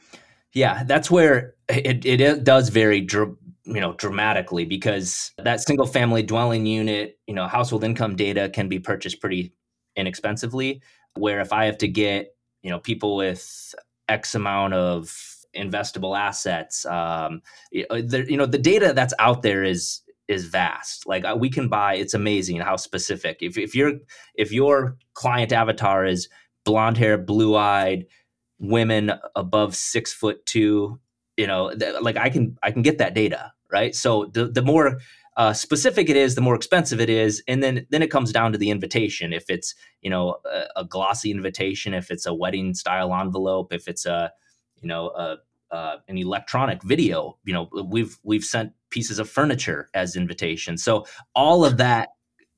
Yeah, 0.55 0.85
that's 0.85 1.11
where 1.11 1.55
it, 1.69 2.05
it 2.05 2.45
does 2.45 2.69
vary 2.69 3.01
dr- 3.01 3.37
you 3.65 3.81
know 3.81 3.93
dramatically 3.95 4.65
because 4.65 5.33
that 5.39 5.61
single 5.61 5.87
family 5.87 6.23
dwelling 6.23 6.67
unit 6.67 7.19
you 7.27 7.35
know 7.35 7.47
household 7.47 7.85
income 7.85 8.17
data 8.17 8.51
can 8.53 8.69
be 8.69 8.79
purchased 8.79 9.21
pretty 9.21 9.53
inexpensively 9.97 10.83
where 11.17 11.41
if 11.41 11.53
i 11.53 11.65
have 11.65 11.79
to 11.79 11.89
get 11.89 12.35
you 12.63 12.71
know 12.71 12.79
people 12.79 13.17
with 13.17 13.75
x 14.09 14.35
amount 14.35 14.75
of 14.75 15.15
investable 15.57 16.19
assets 16.19 16.85
um, 16.87 17.43
uh, 17.91 17.97
you 17.97 18.37
know 18.37 18.47
the 18.47 18.59
data 18.59 18.93
that's 18.95 19.15
out 19.19 19.43
there 19.43 19.63
is 19.63 20.03
is 20.29 20.47
vast. 20.47 21.07
Like 21.07 21.25
uh, 21.25 21.37
we 21.39 21.51
can 21.51 21.69
buy 21.69 21.95
it's 21.95 22.15
amazing 22.15 22.59
how 22.59 22.77
specific. 22.77 23.39
If, 23.41 23.59
if 23.59 23.75
your 23.75 23.95
if 24.35 24.53
your 24.53 24.97
client 25.15 25.53
avatar 25.53 26.05
is 26.05 26.29
blonde 26.65 26.97
hair 26.97 27.19
blue 27.19 27.57
eyed 27.57 28.07
women 28.59 29.13
above 29.35 29.75
six 29.75 30.13
foot 30.13 30.45
two 30.47 31.01
you 31.37 31.47
know 31.47 31.75
th- 31.75 31.95
like 32.01 32.17
i 32.17 32.29
can 32.29 32.57
i 32.63 32.71
can 32.71 32.83
get 32.83 32.99
that 32.99 33.15
data 33.15 33.53
right 33.71 33.95
so 33.95 34.27
the, 34.33 34.47
the 34.47 34.63
more 34.63 34.99
uh, 35.37 35.53
specific 35.55 36.11
it 36.11 36.17
is 36.17 36.35
the 36.35 36.43
more 36.43 36.55
expensive 36.55 37.01
it 37.01 37.09
is 37.09 37.43
and 37.49 37.63
then 37.63 37.87
then 37.89 38.03
it 38.03 38.11
comes 38.11 38.33
down 38.33 38.53
to 38.53 38.59
the 38.59 38.71
invitation 38.71 39.33
if 39.33 39.49
it's 39.49 39.75
you 40.03 40.11
know 40.11 40.37
a, 40.45 40.65
a 40.77 40.85
glossy 40.85 41.31
invitation 41.31 41.95
if 41.95 42.11
it's 42.11 42.27
a 42.27 42.35
wedding 42.35 42.75
style 42.75 43.15
envelope 43.15 43.73
if 43.73 43.89
it's 43.89 44.05
a 44.05 44.31
you 44.83 44.89
know 44.89 45.09
a, 45.09 45.39
uh, 45.75 45.97
an 46.07 46.19
electronic 46.19 46.83
video 46.83 47.39
you 47.45 47.53
know 47.55 47.67
we've 47.89 48.19
we've 48.23 48.45
sent 48.45 48.73
pieces 48.91 49.19
of 49.19 49.27
furniture 49.27 49.89
as 49.95 50.17
invitations 50.17 50.85
so 50.85 51.07
all 51.35 51.65
of 51.65 51.79
that 51.79 52.11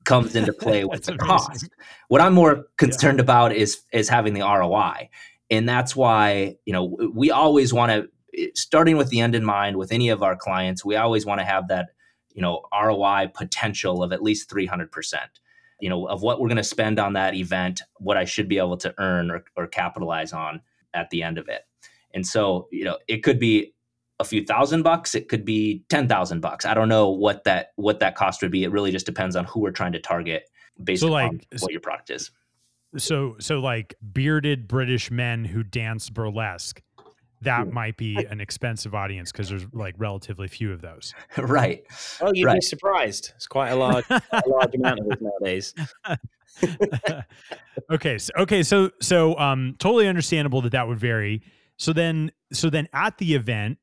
comes 0.03 0.35
into 0.35 0.51
play 0.59 0.83
with 0.83 1.05
the 1.05 1.13
amazing. 1.13 1.27
cost 1.27 1.69
what 2.09 2.19
i'm 2.19 2.33
more 2.33 2.65
concerned 2.75 3.19
yeah. 3.19 3.23
about 3.23 3.53
is 3.53 3.83
is 3.93 4.09
having 4.09 4.33
the 4.33 4.41
roi 4.41 5.09
and 5.49 5.69
that's 5.69 5.95
why 5.95 6.57
you 6.65 6.73
know 6.73 6.83
we 7.13 7.31
always 7.31 7.73
want 7.73 7.89
to 7.89 8.09
starting 8.53 8.97
with 8.97 9.09
the 9.09 9.19
end 9.19 9.35
in 9.35 9.43
mind 9.43 9.77
with 9.77 9.91
any 9.91 10.09
of 10.09 10.23
our 10.23 10.35
clients, 10.35 10.83
we 10.83 10.95
always 10.95 11.25
want 11.25 11.39
to 11.39 11.45
have 11.45 11.67
that, 11.69 11.89
you 12.33 12.41
know, 12.41 12.63
ROI 12.73 13.31
potential 13.33 14.03
of 14.03 14.11
at 14.11 14.21
least 14.21 14.49
300%. 14.49 15.15
You 15.81 15.89
know, 15.89 16.07
of 16.07 16.21
what 16.21 16.39
we're 16.39 16.47
going 16.47 16.55
to 16.57 16.63
spend 16.63 16.99
on 16.99 17.13
that 17.13 17.35
event, 17.35 17.81
what 17.97 18.15
I 18.15 18.23
should 18.23 18.47
be 18.47 18.57
able 18.57 18.77
to 18.77 18.93
earn 18.97 19.29
or, 19.29 19.43
or 19.57 19.67
capitalize 19.67 20.31
on 20.31 20.61
at 20.93 21.09
the 21.09 21.21
end 21.21 21.37
of 21.37 21.49
it. 21.49 21.63
And 22.13 22.25
so, 22.25 22.69
you 22.71 22.85
know, 22.85 22.97
it 23.09 23.23
could 23.23 23.39
be 23.39 23.73
a 24.19 24.23
few 24.23 24.45
thousand 24.45 24.83
bucks, 24.83 25.13
it 25.15 25.27
could 25.27 25.43
be 25.43 25.83
10,000 25.89 26.39
bucks. 26.39 26.65
I 26.65 26.73
don't 26.73 26.87
know 26.87 27.09
what 27.09 27.43
that 27.43 27.73
what 27.75 27.99
that 27.99 28.15
cost 28.15 28.41
would 28.41 28.51
be. 28.51 28.63
It 28.63 28.71
really 28.71 28.91
just 28.91 29.05
depends 29.05 29.35
on 29.35 29.45
who 29.45 29.59
we're 29.59 29.71
trying 29.71 29.91
to 29.91 29.99
target 29.99 30.49
based 30.81 31.01
so 31.01 31.09
like, 31.09 31.29
on 31.29 31.41
what 31.59 31.71
your 31.71 31.81
product 31.81 32.09
is. 32.09 32.31
So 32.97 33.35
so 33.39 33.59
like 33.59 33.95
bearded 34.13 34.67
British 34.67 35.11
men 35.11 35.43
who 35.43 35.63
dance 35.63 36.09
burlesque 36.09 36.81
that 37.45 37.71
might 37.71 37.97
be 37.97 38.15
an 38.29 38.41
expensive 38.41 38.93
audience 38.93 39.31
because 39.31 39.49
there's 39.49 39.65
like 39.73 39.95
relatively 39.97 40.47
few 40.47 40.71
of 40.71 40.81
those. 40.81 41.13
right. 41.37 41.83
Oh, 42.21 42.31
you'd 42.33 42.45
Right. 42.45 42.55
be 42.55 42.61
surprised. 42.61 43.31
It's 43.35 43.47
quite 43.47 43.69
a 43.69 43.75
large, 43.75 44.05
quite 44.05 44.45
a 44.45 44.49
large 44.49 44.75
amount 44.75 44.99
of 44.99 45.07
it 45.11 45.19
nowadays. 45.21 45.73
okay, 47.91 48.17
so, 48.17 48.31
okay, 48.39 48.63
so 48.63 48.91
so 49.01 49.37
um, 49.37 49.75
totally 49.79 50.07
understandable 50.07 50.61
that 50.61 50.71
that 50.71 50.87
would 50.87 50.99
vary. 50.99 51.41
So 51.77 51.93
then, 51.93 52.31
so 52.53 52.69
then 52.69 52.87
at 52.93 53.17
the 53.17 53.35
event, 53.35 53.77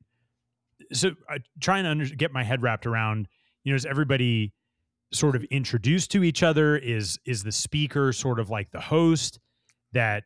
so 0.91 1.11
uh, 1.29 1.39
trying 1.59 1.83
to 1.83 1.89
under, 1.89 2.05
get 2.05 2.31
my 2.31 2.43
head 2.43 2.61
wrapped 2.63 2.85
around, 2.85 3.27
you 3.63 3.71
know, 3.71 3.75
is 3.75 3.85
everybody 3.85 4.53
sort 5.11 5.35
of 5.35 5.43
introduced 5.45 6.11
to 6.11 6.23
each 6.23 6.43
other? 6.43 6.77
Is 6.77 7.19
is 7.25 7.43
the 7.43 7.51
speaker 7.51 8.13
sort 8.13 8.39
of 8.39 8.49
like 8.49 8.71
the 8.71 8.81
host 8.81 9.39
that 9.93 10.23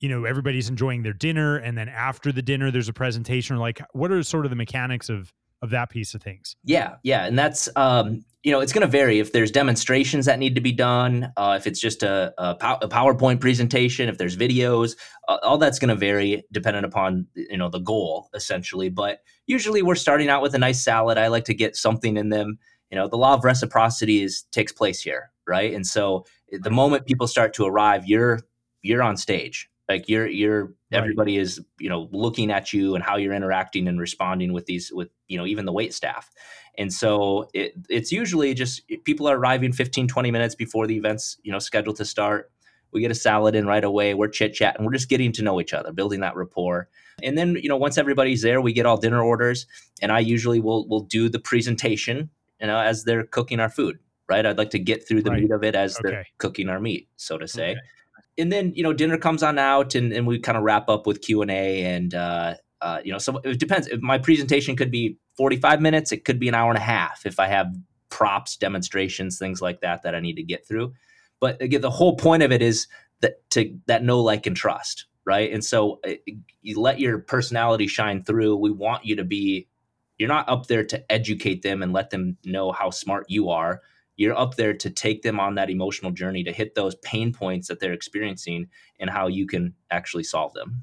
you 0.00 0.08
know 0.08 0.24
everybody's 0.24 0.68
enjoying 0.68 1.02
their 1.02 1.12
dinner, 1.12 1.56
and 1.56 1.76
then 1.76 1.88
after 1.88 2.32
the 2.32 2.42
dinner, 2.42 2.70
there's 2.70 2.88
a 2.88 2.92
presentation? 2.92 3.56
Or 3.56 3.58
like, 3.58 3.80
what 3.92 4.10
are 4.10 4.22
sort 4.22 4.46
of 4.46 4.50
the 4.50 4.56
mechanics 4.56 5.08
of 5.08 5.32
of 5.62 5.70
that 5.70 5.90
piece 5.90 6.14
of 6.14 6.22
things? 6.22 6.56
Yeah, 6.64 6.96
yeah, 7.02 7.26
and 7.26 7.38
that's 7.38 7.68
um, 7.76 8.24
you 8.42 8.50
know 8.50 8.60
it's 8.60 8.72
going 8.72 8.86
to 8.86 8.90
vary 8.90 9.18
if 9.18 9.32
there's 9.32 9.50
demonstrations 9.50 10.26
that 10.26 10.38
need 10.38 10.54
to 10.54 10.60
be 10.60 10.72
done, 10.72 11.32
uh, 11.36 11.56
if 11.58 11.66
it's 11.66 11.80
just 11.80 12.02
a, 12.02 12.32
a, 12.38 12.54
pow- 12.54 12.78
a 12.80 12.88
PowerPoint 12.88 13.40
presentation, 13.40 14.08
if 14.08 14.16
there's 14.16 14.36
videos, 14.36 14.96
uh, 15.28 15.38
all 15.42 15.58
that's 15.58 15.78
going 15.78 15.90
to 15.90 15.94
vary 15.94 16.44
depending 16.50 16.84
upon 16.84 17.26
you 17.34 17.58
know 17.58 17.68
the 17.68 17.78
goal 17.78 18.30
essentially. 18.34 18.88
But 18.88 19.18
usually 19.46 19.82
we're 19.82 19.94
starting 19.94 20.28
out 20.28 20.42
with 20.42 20.54
a 20.54 20.58
nice 20.58 20.82
salad. 20.82 21.18
I 21.18 21.28
like 21.28 21.44
to 21.44 21.54
get 21.54 21.76
something 21.76 22.16
in 22.16 22.30
them. 22.30 22.58
You 22.90 22.96
know, 22.96 23.06
the 23.06 23.16
law 23.16 23.34
of 23.34 23.44
reciprocity 23.44 24.22
is 24.22 24.44
takes 24.50 24.72
place 24.72 25.00
here, 25.00 25.30
right? 25.46 25.74
And 25.74 25.86
so 25.86 26.24
eh, 26.52 26.58
the 26.60 26.70
moment 26.70 27.06
people 27.06 27.26
start 27.26 27.52
to 27.54 27.66
arrive, 27.66 28.06
you're 28.06 28.40
you're 28.82 29.02
on 29.02 29.16
stage. 29.16 29.69
Like 29.90 30.08
you're 30.08 30.26
you're 30.28 30.72
Right. 30.92 30.98
everybody 31.02 31.36
is 31.36 31.60
you 31.78 31.88
know 31.88 32.08
looking 32.10 32.50
at 32.50 32.72
you 32.72 32.94
and 32.96 33.04
how 33.04 33.16
you're 33.16 33.32
interacting 33.34 33.86
and 33.88 34.00
responding 34.00 34.52
with 34.52 34.66
these 34.66 34.90
with 34.92 35.08
you 35.28 35.36
know 35.38 35.46
even 35.46 35.64
the 35.64 35.72
wait 35.72 35.94
staff. 35.94 36.30
And 36.78 36.92
so 36.92 37.48
it, 37.54 37.74
it's 37.88 38.10
usually 38.10 38.54
just 38.54 38.82
people 39.04 39.28
are 39.28 39.36
arriving 39.36 39.72
15 39.72 40.08
20 40.08 40.30
minutes 40.30 40.54
before 40.54 40.86
the 40.86 40.96
event's 40.96 41.38
you 41.42 41.52
know 41.52 41.58
scheduled 41.60 41.96
to 41.96 42.04
start. 42.04 42.50
We 42.92 43.00
get 43.00 43.10
a 43.12 43.14
salad 43.14 43.54
in 43.54 43.66
right 43.66 43.84
away. 43.84 44.14
We're 44.14 44.28
chit 44.28 44.54
chatting 44.54 44.84
we're 44.84 44.92
just 44.92 45.08
getting 45.08 45.32
to 45.32 45.42
know 45.42 45.60
each 45.60 45.72
other 45.72 45.92
building 45.92 46.20
that 46.20 46.34
rapport. 46.36 46.88
And 47.22 47.36
then 47.38 47.56
you 47.56 47.68
know 47.68 47.76
once 47.76 47.98
everybody's 47.98 48.42
there 48.42 48.60
we 48.60 48.72
get 48.72 48.86
all 48.86 48.96
dinner 48.96 49.22
orders 49.22 49.66
and 50.02 50.10
i 50.10 50.18
usually 50.20 50.60
will 50.60 50.88
will 50.88 51.02
do 51.02 51.28
the 51.28 51.38
presentation 51.38 52.30
you 52.60 52.66
know 52.66 52.78
as 52.78 53.04
they're 53.04 53.24
cooking 53.24 53.60
our 53.60 53.68
food 53.70 53.98
right? 54.30 54.46
I'd 54.46 54.58
like 54.58 54.70
to 54.70 54.78
get 54.78 55.06
through 55.06 55.22
the 55.22 55.30
Right. 55.30 55.42
meat 55.42 55.50
of 55.50 55.64
it 55.64 55.74
as 55.74 55.98
they're 56.02 56.24
cooking 56.38 56.68
our 56.68 56.80
meat 56.80 57.08
so 57.16 57.36
to 57.38 57.48
say. 57.48 57.72
Okay. 57.72 57.80
And 58.40 58.52
then 58.52 58.72
you 58.74 58.82
know 58.82 58.92
dinner 58.92 59.18
comes 59.18 59.42
on 59.42 59.58
out 59.58 59.94
and, 59.94 60.12
and 60.12 60.26
we 60.26 60.38
kind 60.38 60.58
of 60.58 60.64
wrap 60.64 60.88
up 60.88 61.06
with 61.06 61.20
q&a 61.22 61.84
and 61.84 62.14
uh, 62.14 62.54
uh, 62.80 63.00
you 63.04 63.12
know 63.12 63.18
so 63.18 63.38
it 63.44 63.60
depends. 63.60 63.86
If 63.86 64.00
my 64.00 64.18
presentation 64.18 64.74
could 64.76 64.90
be 64.90 65.18
45 65.36 65.80
minutes 65.80 66.12
it 66.12 66.24
could 66.24 66.40
be 66.40 66.48
an 66.48 66.54
hour 66.54 66.70
and 66.70 66.78
a 66.78 66.82
half 66.82 67.26
if 67.26 67.38
i 67.38 67.46
have 67.46 67.68
props 68.08 68.56
demonstrations 68.56 69.38
things 69.38 69.62
like 69.62 69.80
that 69.80 70.02
that 70.02 70.14
i 70.14 70.20
need 70.20 70.36
to 70.36 70.42
get 70.42 70.66
through. 70.66 70.94
But 71.40 71.60
again 71.62 71.80
the 71.82 71.90
whole 71.90 72.16
point 72.16 72.42
of 72.42 72.52
it 72.52 72.62
is 72.62 72.86
that 73.20 73.48
to 73.50 73.78
that 73.86 74.02
know 74.02 74.20
like 74.20 74.46
and 74.46 74.56
trust 74.56 75.06
right? 75.26 75.52
And 75.52 75.64
so 75.64 76.00
uh, 76.04 76.14
you 76.62 76.80
let 76.80 76.98
your 76.98 77.18
personality 77.18 77.86
shine 77.86 78.24
through. 78.24 78.56
We 78.56 78.70
want 78.70 79.04
you 79.04 79.16
to 79.16 79.24
be 79.24 79.68
you're 80.18 80.28
not 80.28 80.48
up 80.48 80.66
there 80.66 80.84
to 80.84 81.12
educate 81.12 81.62
them 81.62 81.82
and 81.82 81.92
let 81.92 82.10
them 82.10 82.36
know 82.44 82.72
how 82.72 82.90
smart 82.90 83.26
you 83.28 83.48
are 83.50 83.80
you're 84.20 84.36
up 84.36 84.56
there 84.56 84.74
to 84.74 84.90
take 84.90 85.22
them 85.22 85.40
on 85.40 85.54
that 85.54 85.70
emotional 85.70 86.10
journey 86.10 86.44
to 86.44 86.52
hit 86.52 86.74
those 86.74 86.94
pain 86.96 87.32
points 87.32 87.68
that 87.68 87.80
they're 87.80 87.94
experiencing 87.94 88.68
and 88.98 89.08
how 89.08 89.26
you 89.26 89.46
can 89.46 89.72
actually 89.90 90.24
solve 90.24 90.52
them. 90.52 90.82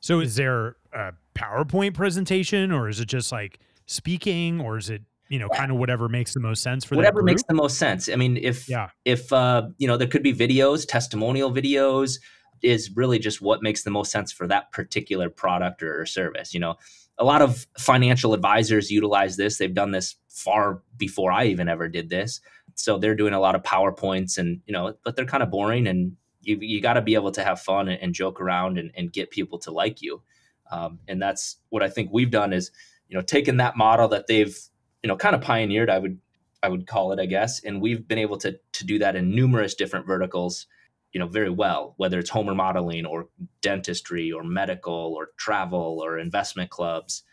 So 0.00 0.18
is 0.18 0.34
there 0.34 0.74
a 0.92 1.12
PowerPoint 1.36 1.94
presentation 1.94 2.72
or 2.72 2.88
is 2.88 2.98
it 2.98 3.06
just 3.06 3.30
like 3.30 3.60
speaking 3.86 4.60
or 4.60 4.78
is 4.78 4.90
it, 4.90 5.02
you 5.28 5.38
know, 5.38 5.48
kind 5.50 5.70
of 5.70 5.76
whatever 5.76 6.08
makes 6.08 6.34
the 6.34 6.40
most 6.40 6.60
sense 6.60 6.84
for 6.84 6.96
whatever 6.96 7.22
makes 7.22 7.44
the 7.44 7.54
most 7.54 7.78
sense. 7.78 8.08
I 8.08 8.16
mean 8.16 8.36
if 8.36 8.68
Yeah. 8.68 8.88
if 9.04 9.32
uh 9.32 9.68
you 9.78 9.86
know 9.86 9.96
there 9.96 10.08
could 10.08 10.24
be 10.24 10.34
videos 10.34 10.84
testimonial 10.84 11.52
videos 11.52 12.18
is 12.62 12.90
really 12.96 13.20
just 13.20 13.40
what 13.40 13.62
makes 13.62 13.84
the 13.84 13.90
most 13.90 14.10
sense 14.10 14.32
for 14.32 14.48
that 14.48 14.72
particular 14.72 15.30
product 15.30 15.84
or 15.84 16.04
service 16.04 16.52
you 16.52 16.58
know? 16.58 16.74
A 17.18 17.24
lot 17.24 17.42
of 17.42 17.66
financial 17.78 18.34
advisors 18.34 18.90
utilize 18.90 19.36
this. 19.36 19.58
They've 19.58 19.72
done 19.72 19.92
this 19.92 20.16
far 20.28 20.82
before 20.96 21.30
i 21.30 21.44
even 21.44 21.68
ever 21.68 21.86
did 21.86 22.08
this 22.08 22.40
so 22.74 22.98
they're 22.98 23.14
doing 23.14 23.34
a 23.34 23.40
lot 23.40 23.54
of 23.54 23.62
powerpoints 23.62 24.38
and 24.38 24.60
you 24.66 24.72
know 24.72 24.94
but 25.04 25.16
they're 25.16 25.24
kind 25.24 25.42
of 25.42 25.50
boring 25.50 25.86
and 25.86 26.16
you, 26.40 26.58
you 26.60 26.80
got 26.80 26.94
to 26.94 27.02
be 27.02 27.14
able 27.14 27.30
to 27.30 27.44
have 27.44 27.60
fun 27.60 27.88
and, 27.88 28.02
and 28.02 28.14
joke 28.14 28.40
around 28.40 28.78
and, 28.78 28.90
and 28.96 29.12
get 29.12 29.30
people 29.30 29.58
to 29.58 29.70
like 29.70 30.02
you 30.02 30.22
um, 30.70 30.98
and 31.08 31.20
that's 31.20 31.56
what 31.70 31.82
i 31.82 31.88
think 31.88 32.10
we've 32.12 32.30
done 32.30 32.52
is 32.52 32.70
you 33.08 33.16
know 33.16 33.22
taken 33.22 33.56
that 33.58 33.76
model 33.76 34.08
that 34.08 34.26
they've 34.26 34.58
you 35.02 35.08
know 35.08 35.16
kind 35.16 35.34
of 35.34 35.40
pioneered 35.40 35.90
i 35.90 35.98
would 35.98 36.18
I 36.62 36.68
would 36.68 36.86
call 36.86 37.12
it, 37.12 37.18
I 37.18 37.26
guess. 37.26 37.62
And 37.64 37.82
we've 37.82 38.06
been 38.06 38.18
able 38.18 38.38
to 38.38 38.58
to 38.72 38.86
do 38.86 38.98
that 39.00 39.16
in 39.16 39.34
numerous 39.34 39.74
different 39.74 40.06
verticals, 40.06 40.66
you 41.12 41.18
know, 41.18 41.26
very 41.26 41.50
well, 41.50 41.94
whether 41.96 42.18
it's 42.18 42.30
home 42.30 42.48
remodeling 42.48 43.04
or 43.04 43.28
dentistry 43.60 44.30
or 44.30 44.44
medical 44.44 45.14
or 45.16 45.30
travel 45.36 46.00
or 46.02 46.18
investment 46.18 46.70
clubs. 46.70 47.24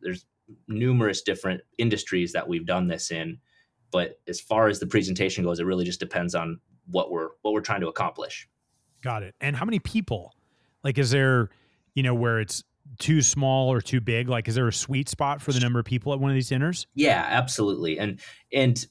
There's 0.00 0.24
numerous 0.66 1.22
different 1.22 1.60
industries 1.78 2.32
that 2.32 2.48
we've 2.48 2.66
done 2.66 2.88
this 2.88 3.10
in. 3.10 3.38
But 3.90 4.20
as 4.28 4.40
far 4.40 4.68
as 4.68 4.78
the 4.80 4.86
presentation 4.86 5.44
goes, 5.44 5.60
it 5.60 5.64
really 5.64 5.84
just 5.84 6.00
depends 6.00 6.34
on 6.34 6.60
what 6.90 7.10
we're 7.10 7.28
what 7.42 7.52
we're 7.54 7.60
trying 7.60 7.80
to 7.80 7.88
accomplish. 7.88 8.48
Got 9.02 9.22
it. 9.22 9.34
And 9.40 9.56
how 9.56 9.64
many 9.64 9.78
people? 9.78 10.34
Like, 10.84 10.98
is 10.98 11.10
there, 11.10 11.50
you 11.94 12.02
know, 12.02 12.14
where 12.14 12.40
it's 12.40 12.62
too 12.98 13.22
small 13.22 13.70
or 13.72 13.80
too 13.80 14.00
big? 14.00 14.28
Like, 14.28 14.48
is 14.48 14.54
there 14.54 14.68
a 14.68 14.72
sweet 14.72 15.08
spot 15.08 15.40
for 15.40 15.52
the 15.52 15.60
number 15.60 15.78
of 15.78 15.84
people 15.84 16.12
at 16.12 16.20
one 16.20 16.30
of 16.30 16.34
these 16.34 16.48
dinners? 16.48 16.86
Yeah, 16.94 17.24
absolutely. 17.28 17.98
And 17.98 18.20
and 18.52 18.84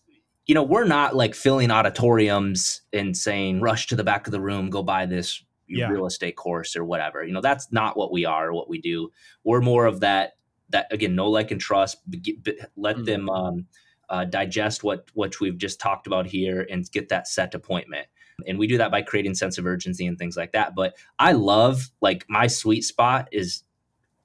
you 0.45 0.55
know, 0.55 0.63
we're 0.63 0.85
not 0.85 1.15
like 1.15 1.35
filling 1.35 1.69
auditoriums 1.69 2.81
and 2.91 3.15
saying 3.15 3.61
rush 3.61 3.85
to 3.87 3.95
the 3.95 4.03
back 4.03 4.25
of 4.25 4.31
the 4.31 4.41
room, 4.41 4.69
go 4.71 4.81
buy 4.81 5.05
this 5.05 5.43
Yeah. 5.67 5.89
real 5.89 6.07
estate 6.07 6.35
course 6.35 6.75
or 6.75 6.83
whatever. 6.83 7.23
You 7.23 7.31
know, 7.33 7.41
that's 7.41 7.71
not 7.71 7.95
what 7.95 8.11
we 8.11 8.25
are, 8.25 8.47
or 8.49 8.53
what 8.53 8.67
we 8.67 8.81
do. 8.81 9.11
We're 9.43 9.61
more 9.61 9.85
of 9.85 9.99
that 9.99 10.33
that 10.69 10.87
again, 10.91 11.15
know 11.15 11.29
like 11.29 11.51
and 11.51 11.59
trust, 11.61 11.97
be- 12.09 12.39
be- 12.41 12.59
let 12.75 12.97
Mhm. 12.97 13.05
them 13.05 13.29
um 13.29 13.67
uh, 14.09 14.25
digest 14.25 14.83
what 14.83 15.07
what 15.13 15.39
we've 15.39 15.57
just 15.57 15.79
talked 15.79 16.07
about 16.07 16.25
here 16.25 16.65
and 16.69 16.89
get 16.91 17.09
that 17.09 17.27
set 17.27 17.53
appointment. 17.53 18.07
And 18.47 18.57
we 18.57 18.67
do 18.67 18.77
that 18.77 18.89
by 18.89 19.01
creating 19.01 19.35
sense 19.35 19.57
of 19.57 19.65
urgency 19.65 20.05
and 20.07 20.17
things 20.17 20.37
like 20.37 20.53
that. 20.53 20.73
But 20.73 20.95
I 21.19 21.33
love 21.33 21.89
like 22.01 22.25
my 22.29 22.47
sweet 22.47 22.83
spot 22.85 23.27
is 23.33 23.63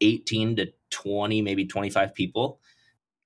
18 0.01 0.57
to 0.57 0.73
20, 0.90 1.42
maybe 1.42 1.66
25 1.66 2.14
people. 2.14 2.61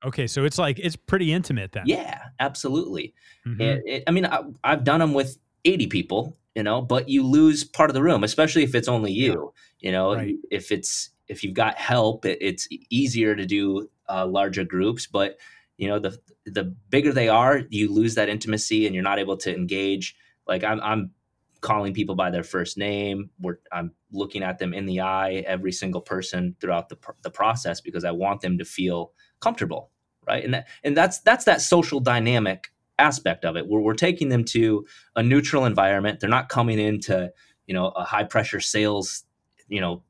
Okay. 0.04 0.26
So 0.26 0.44
it's 0.44 0.58
like, 0.58 0.78
it's 0.78 0.96
pretty 0.96 1.32
intimate 1.32 1.72
then. 1.72 1.82
Yeah, 1.86 2.22
absolutely. 2.40 3.14
Mhm. 3.46 3.60
It, 3.60 3.82
it, 3.86 4.04
I 4.06 4.12
mean, 4.12 4.24
I, 4.26 4.42
I've 4.64 4.84
done 4.84 5.00
them 5.00 5.12
with 5.12 5.36
80 5.64 5.88
people, 5.88 6.38
you 6.54 6.62
know, 6.62 6.80
but 6.80 7.08
you 7.08 7.22
lose 7.22 7.64
part 7.64 7.90
of 7.90 7.94
the 7.94 8.02
room, 8.02 8.24
especially 8.24 8.62
if 8.62 8.74
it's 8.74 8.88
only 8.88 9.12
you. 9.12 9.52
You 9.80 9.92
know, 9.92 10.14
Right. 10.14 10.36
if 10.50 10.72
it's 10.72 11.10
if 11.26 11.44
you've 11.44 11.54
got 11.54 11.76
help, 11.76 12.24
it, 12.24 12.38
it's 12.40 12.66
easier 12.88 13.36
to 13.36 13.44
do 13.44 13.90
uh, 14.08 14.26
larger 14.26 14.64
groups. 14.64 15.06
But 15.06 15.36
you 15.78 15.88
know, 15.88 15.98
the 15.98 16.18
the 16.44 16.64
bigger 16.90 17.12
they 17.12 17.28
are, 17.28 17.62
you 17.70 17.90
lose 17.90 18.16
that 18.16 18.28
intimacy, 18.28 18.84
and 18.86 18.94
you're 18.94 19.04
not 19.04 19.18
able 19.18 19.36
to 19.38 19.54
engage. 19.54 20.16
Like 20.46 20.64
I'm, 20.64 20.80
I'm 20.80 21.12
calling 21.60 21.94
people 21.94 22.14
by 22.14 22.30
their 22.30 22.42
first 22.42 22.76
name. 22.76 23.30
We're, 23.40 23.58
I'm 23.72 23.92
looking 24.12 24.42
at 24.42 24.58
them 24.58 24.74
in 24.74 24.86
the 24.86 25.00
eye, 25.00 25.44
every 25.46 25.72
single 25.72 26.00
person 26.00 26.56
throughout 26.60 26.88
the 26.88 26.98
the 27.22 27.30
process, 27.30 27.80
because 27.80 28.04
I 28.04 28.10
want 28.10 28.40
them 28.40 28.58
to 28.58 28.64
feel 28.64 29.12
comfortable, 29.40 29.90
right? 30.26 30.44
And 30.44 30.52
that, 30.52 30.66
and 30.82 30.96
that's 30.96 31.20
that's 31.20 31.44
that 31.44 31.62
social 31.62 32.00
dynamic 32.00 32.68
aspect 32.98 33.44
of 33.44 33.56
it 33.56 33.66
where 33.68 33.80
we're 33.80 33.94
taking 33.94 34.28
them 34.28 34.44
to 34.44 34.84
a 35.14 35.22
neutral 35.22 35.64
environment 35.64 36.18
they're 36.18 36.28
not 36.28 36.48
coming 36.48 36.80
into 36.80 37.32
you 37.66 37.72
know 37.72 37.90
a 37.90 38.02
high 38.02 38.24
pressure 38.24 38.58
sales 38.58 39.22
you 39.68 39.80
know 39.80 40.02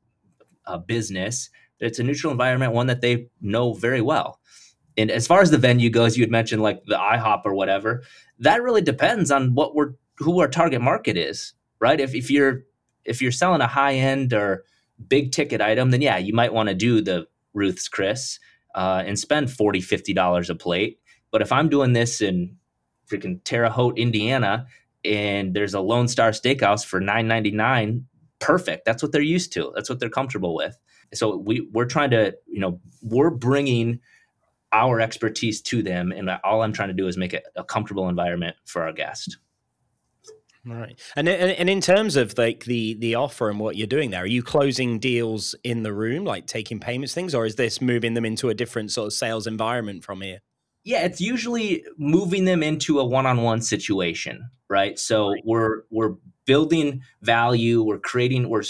business 0.87 1.51
it's 1.79 1.99
a 1.99 2.03
neutral 2.03 2.31
environment 2.31 2.73
one 2.73 2.87
that 2.87 3.01
they 3.01 3.27
know 3.41 3.73
very 3.73 4.01
well 4.01 4.39
and 4.99 5.11
as 5.11 5.27
far 5.27 5.41
as 5.41 5.51
the 5.51 5.57
venue 5.57 5.89
goes 5.89 6.17
you 6.17 6.23
had 6.23 6.31
mentioned 6.31 6.61
like 6.61 6.83
the 6.85 6.95
ihop 6.95 7.41
or 7.45 7.53
whatever 7.53 8.03
that 8.39 8.61
really 8.61 8.81
depends 8.81 9.31
on 9.31 9.53
what 9.55 9.75
we're 9.75 9.93
who 10.17 10.39
our 10.39 10.47
target 10.47 10.81
market 10.81 11.17
is 11.17 11.53
right 11.79 11.99
if, 11.99 12.13
if 12.13 12.29
you're 12.29 12.63
if 13.05 13.21
you're 13.21 13.31
selling 13.31 13.61
a 13.61 13.67
high 13.67 13.95
end 13.95 14.33
or 14.33 14.63
big 15.07 15.31
ticket 15.31 15.61
item 15.61 15.91
then 15.91 16.01
yeah 16.01 16.17
you 16.17 16.33
might 16.33 16.53
want 16.53 16.69
to 16.69 16.75
do 16.75 17.01
the 17.01 17.25
ruth's 17.53 17.87
chris 17.87 18.39
uh, 18.75 19.01
and 19.05 19.17
spend 19.17 19.51
40 19.51 19.81
50 19.81 20.13
dollars 20.13 20.49
a 20.49 20.55
plate 20.55 20.99
but 21.31 21.41
if 21.41 21.51
i'm 21.51 21.69
doing 21.69 21.93
this 21.93 22.21
in 22.21 22.55
freaking 23.09 23.43
Terre 23.43 23.69
Haute, 23.69 23.97
Indiana, 23.97 24.67
and 25.03 25.53
there's 25.53 25.73
a 25.73 25.81
Lone 25.81 26.07
Star 26.07 26.31
Steakhouse 26.31 26.85
for 26.85 26.99
nine 26.99 27.27
ninety 27.27 27.51
nine. 27.51 28.05
Perfect. 28.39 28.85
That's 28.85 29.03
what 29.03 29.11
they're 29.11 29.21
used 29.21 29.51
to. 29.53 29.71
That's 29.75 29.89
what 29.89 29.99
they're 29.99 30.09
comfortable 30.09 30.55
with. 30.55 30.77
So 31.13 31.35
we 31.35 31.67
we're 31.73 31.85
trying 31.85 32.11
to, 32.11 32.35
you 32.47 32.59
know, 32.59 32.79
we're 33.01 33.31
bringing 33.31 33.99
our 34.71 34.99
expertise 34.99 35.61
to 35.63 35.81
them, 35.81 36.11
and 36.11 36.29
all 36.43 36.61
I'm 36.61 36.73
trying 36.73 36.89
to 36.89 36.93
do 36.93 37.07
is 37.07 37.17
make 37.17 37.33
it 37.33 37.43
a 37.55 37.63
comfortable 37.63 38.07
environment 38.09 38.55
for 38.65 38.83
our 38.83 38.93
guest. 38.93 39.37
Right. 40.65 40.99
And, 41.15 41.27
and 41.27 41.51
and 41.51 41.69
in 41.69 41.81
terms 41.81 42.15
of 42.15 42.37
like 42.37 42.65
the 42.65 42.95
the 42.95 43.15
offer 43.15 43.49
and 43.49 43.59
what 43.59 43.77
you're 43.77 43.87
doing 43.87 44.11
there, 44.11 44.23
are 44.23 44.27
you 44.27 44.43
closing 44.43 44.99
deals 44.99 45.55
in 45.63 45.83
the 45.83 45.93
room, 45.93 46.25
like 46.25 46.47
taking 46.47 46.79
payments 46.79 47.13
things, 47.13 47.33
or 47.33 47.45
is 47.45 47.55
this 47.55 47.81
moving 47.81 48.13
them 48.13 48.25
into 48.25 48.49
a 48.49 48.53
different 48.53 48.91
sort 48.91 49.07
of 49.07 49.13
sales 49.13 49.47
environment 49.47 50.03
from 50.03 50.21
here? 50.21 50.39
Yeah, 50.83 51.05
it's 51.05 51.21
usually 51.21 51.85
moving 51.97 52.45
them 52.45 52.61
into 52.61 52.99
a 52.99 53.05
one-on-one 53.05 53.61
situation, 53.61 54.49
right? 54.69 54.99
So 54.99 55.29
right. 55.29 55.41
we're 55.45 55.83
we're 55.91 56.15
building 56.45 57.01
value, 57.21 57.81
we're 57.83 57.99
creating, 57.99 58.49
we're 58.49 58.63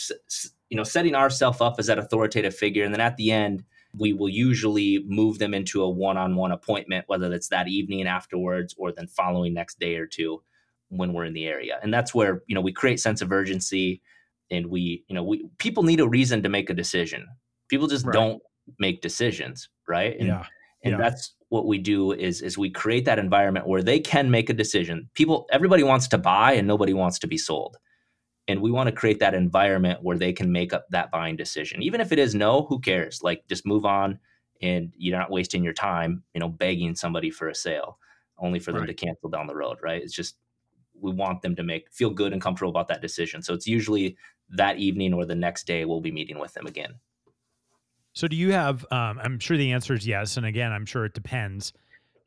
you 0.70 0.78
know 0.78 0.84
setting 0.84 1.16
ourselves 1.16 1.60
up 1.60 1.76
as 1.80 1.88
that 1.88 1.98
authoritative 1.98 2.56
figure, 2.56 2.84
and 2.84 2.94
then 2.94 3.02
at 3.02 3.18
the 3.18 3.32
end, 3.32 3.64
we 3.98 4.14
will 4.14 4.30
usually 4.30 5.04
move 5.08 5.40
them 5.40 5.54
into 5.54 5.82
a 5.82 5.90
one-on-one 5.90 6.52
appointment, 6.52 7.06
whether 7.08 7.34
it's 7.34 7.50
that 7.50 7.68
evening 7.68 8.08
afterwards 8.08 8.76
or 8.78 8.92
then 8.92 9.08
following 9.08 9.54
next 9.54 9.80
day 9.80 9.96
or 9.96 10.06
two 10.06 10.42
when 10.90 11.14
we're 11.14 11.26
in 11.26 11.34
the 11.34 11.48
area. 11.48 11.80
And 11.82 11.94
that's 11.94 12.14
where, 12.14 12.44
you 12.48 12.56
know, 12.56 12.62
we 12.62 12.72
create 12.72 13.00
sense 13.00 13.22
of 13.22 13.32
urgency 13.32 14.02
and 14.52 14.68
we, 14.68 15.04
you 15.08 15.16
know, 15.16 15.24
we 15.24 15.50
people 15.58 15.84
need 15.84 16.00
a 16.00 16.08
reason 16.08 16.44
to 16.44 16.50
make 16.50 16.70
a 16.70 16.74
decision. 16.74 17.28
People 17.68 17.88
just 17.88 18.06
right. 18.06 18.14
don't 18.14 18.42
make 18.78 19.02
decisions, 19.02 19.70
right? 19.88 20.16
And, 20.18 20.28
yeah. 20.28 20.46
And 20.84 20.94
yeah. 20.94 20.98
that's 20.98 21.36
what 21.50 21.66
we 21.66 21.78
do 21.78 22.14
is 22.14 22.42
is 22.42 22.58
we 22.58 22.70
create 22.70 23.06
that 23.06 23.20
environment 23.20 23.68
where 23.68 23.84
they 23.84 24.00
can 24.00 24.32
make 24.32 24.50
a 24.50 24.54
decision. 24.54 25.10
People 25.14 25.46
everybody 25.52 25.84
wants 25.84 26.08
to 26.10 26.18
buy 26.18 26.54
and 26.54 26.68
nobody 26.68 26.94
wants 26.94 27.20
to 27.20 27.28
be 27.28 27.38
sold. 27.38 27.78
And 28.50 28.62
we 28.62 28.72
want 28.72 28.88
to 28.88 28.92
create 28.92 29.20
that 29.20 29.34
environment 29.34 30.02
where 30.02 30.18
they 30.18 30.34
can 30.34 30.52
make 30.52 30.74
up 30.74 30.88
that 30.90 31.12
buying 31.12 31.36
decision. 31.36 31.84
Even 31.84 32.02
if 32.02 32.12
it 32.12 32.20
is 32.20 32.34
no, 32.34 32.64
who 32.64 32.80
cares? 32.80 33.22
Like 33.22 33.48
just 33.48 33.66
move 33.66 33.86
on 33.86 34.20
and 34.62 34.94
you're 34.98 35.18
not 35.18 35.30
wasting 35.30 35.64
your 35.64 35.74
time, 35.74 36.24
you 36.34 36.40
know, 36.40 36.50
begging 36.50 36.96
somebody 36.96 37.30
for 37.30 37.48
a 37.48 37.56
sale 37.56 38.00
only 38.40 38.60
for 38.60 38.72
them 38.72 38.82
right. 38.82 38.88
to 38.88 38.94
cancel 38.94 39.30
down 39.30 39.48
the 39.48 39.56
road, 39.56 39.78
right? 39.82 40.02
It's 40.02 40.14
just 40.14 40.38
we 41.00 41.12
want 41.12 41.42
them 41.42 41.56
to 41.56 41.64
make 41.64 41.92
feel 41.92 42.10
good 42.10 42.34
and 42.34 42.42
comfortable 42.42 42.72
about 42.72 42.88
that 42.88 43.02
decision. 43.02 43.42
So 43.42 43.54
it's 43.54 43.68
usually 43.68 44.18
that 44.50 44.78
evening 44.78 45.14
or 45.14 45.26
the 45.26 45.36
next 45.36 45.68
day 45.68 45.86
we'll 45.86 46.02
be 46.02 46.12
meeting 46.12 46.40
with 46.40 46.54
them 46.54 46.66
again. 46.66 46.96
So 48.14 48.28
do 48.28 48.36
you 48.36 48.52
have 48.52 48.86
um, 48.92 49.20
I'm 49.22 49.40
sure 49.40 49.58
the 49.58 49.72
answer 49.72 49.94
is 49.94 50.08
yes 50.08 50.38
and 50.38 50.46
again 50.46 50.72
I'm 50.72 50.86
sure 50.86 51.06
it 51.06 51.14
depends. 51.14 51.74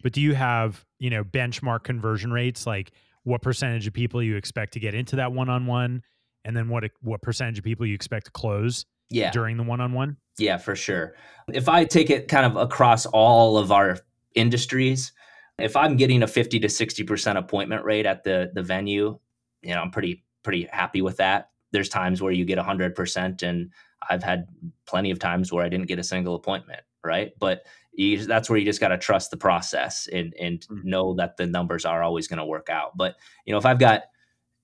But 0.03 0.13
do 0.13 0.21
you 0.21 0.35
have, 0.35 0.85
you 0.99 1.11
know, 1.11 1.25
benchmark 1.25 1.85
conversion 1.85 2.33
rates 2.33 2.67
like 2.67 2.93
what 3.25 3.43
percentage 3.43 3.87
of 3.87 3.93
people 3.93 4.23
you 4.23 4.37
expect 4.37 4.73
to 4.75 4.81
get 4.81 4.95
into 4.95 5.17
that 5.17 5.33
one-on-one 5.33 6.03
and 6.45 6.57
then 6.57 6.69
what 6.69 6.85
what 7.01 7.23
percentage 7.23 7.59
of 7.59 7.65
people 7.65 7.87
you 7.87 7.95
expect 7.95 8.27
to 8.27 8.33
close 8.33 8.85
yeah. 9.11 9.31
during 9.31 9.57
the 9.57 9.63
one-on-one? 9.63 10.17
Yeah, 10.39 10.57
for 10.59 10.75
sure. 10.75 11.15
If 11.53 11.69
I 11.69 11.85
take 11.85 12.11
it 12.11 12.29
kind 12.29 12.47
of 12.47 12.57
across 12.57 13.07
all 13.07 13.59
of 13.59 13.71
our 13.71 13.99
industries, 14.35 15.13
if 15.59 15.77
I'm 15.77 15.97
getting 15.97 16.23
a 16.23 16.27
50 16.27 16.61
to 16.61 16.69
60% 16.69 17.37
appointment 17.37 17.85
rate 17.85 18.07
at 18.07 18.25
the 18.25 18.51
the 18.53 18.63
venue, 18.63 19.19
you 19.63 19.75
know, 19.75 19.81
I'm 19.81 19.91
pretty 19.91 20.25
pretty 20.43 20.69
happy 20.73 21.03
with 21.03 21.19
that. 21.19 21.51
There's 21.71 21.89
times 21.89 22.21
where 22.21 22.33
you 22.33 22.45
get 22.45 22.59
100% 22.59 23.43
and 23.43 23.71
I've 24.11 24.23
had 24.23 24.47
plenty 24.87 25.11
of 25.11 25.19
times 25.19 25.53
where 25.53 25.65
I 25.65 25.69
didn't 25.69 25.87
get 25.87 25.99
a 25.99 26.05
single 26.05 26.35
appointment, 26.35 26.81
right? 27.05 27.33
But 27.39 27.63
you, 27.93 28.25
that's 28.25 28.49
where 28.49 28.59
you 28.59 28.65
just 28.65 28.81
got 28.81 28.89
to 28.89 28.99
trust 28.99 29.31
the 29.31 29.37
process 29.37 30.09
and 30.13 30.35
and 30.41 30.61
mm-hmm. 30.61 30.89
know 30.89 31.15
that 31.15 31.37
the 31.37 31.47
numbers 31.47 31.85
are 31.85 32.03
always 32.03 32.29
going 32.29 32.39
to 32.39 32.45
work 32.45 32.69
out. 32.71 32.97
But, 32.97 33.17
you 33.45 33.53
know, 33.53 33.59
if 33.59 33.67
I've 33.67 33.79
got 33.79 34.03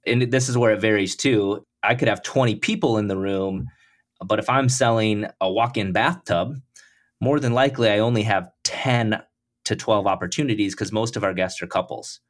and 0.07 0.23
this 0.31 0.49
is 0.49 0.57
where 0.57 0.73
it 0.73 0.81
varies 0.81 1.17
too, 1.17 1.67
I 1.83 1.95
could 1.95 2.09
have 2.09 2.23
20 2.23 2.57
people 2.57 2.99
in 2.99 3.09
the 3.09 3.17
room, 3.17 3.69
but 4.25 4.39
if 4.39 4.49
I'm 4.49 4.69
selling 4.69 5.27
a 5.41 5.51
walk-in 5.51 5.93
bathtub, 5.93 6.57
more 7.21 7.41
than 7.41 7.53
likely 7.53 7.89
I 7.91 7.99
only 7.99 8.23
have 8.23 8.51
10 8.65 9.21
to 9.65 9.77
12 9.77 10.07
opportunities 10.07 10.75
because 10.75 10.93
most 10.93 11.17
of 11.17 11.25
our 11.25 11.35
guests 11.35 11.63
are 11.63 11.67
couples. 11.67 12.21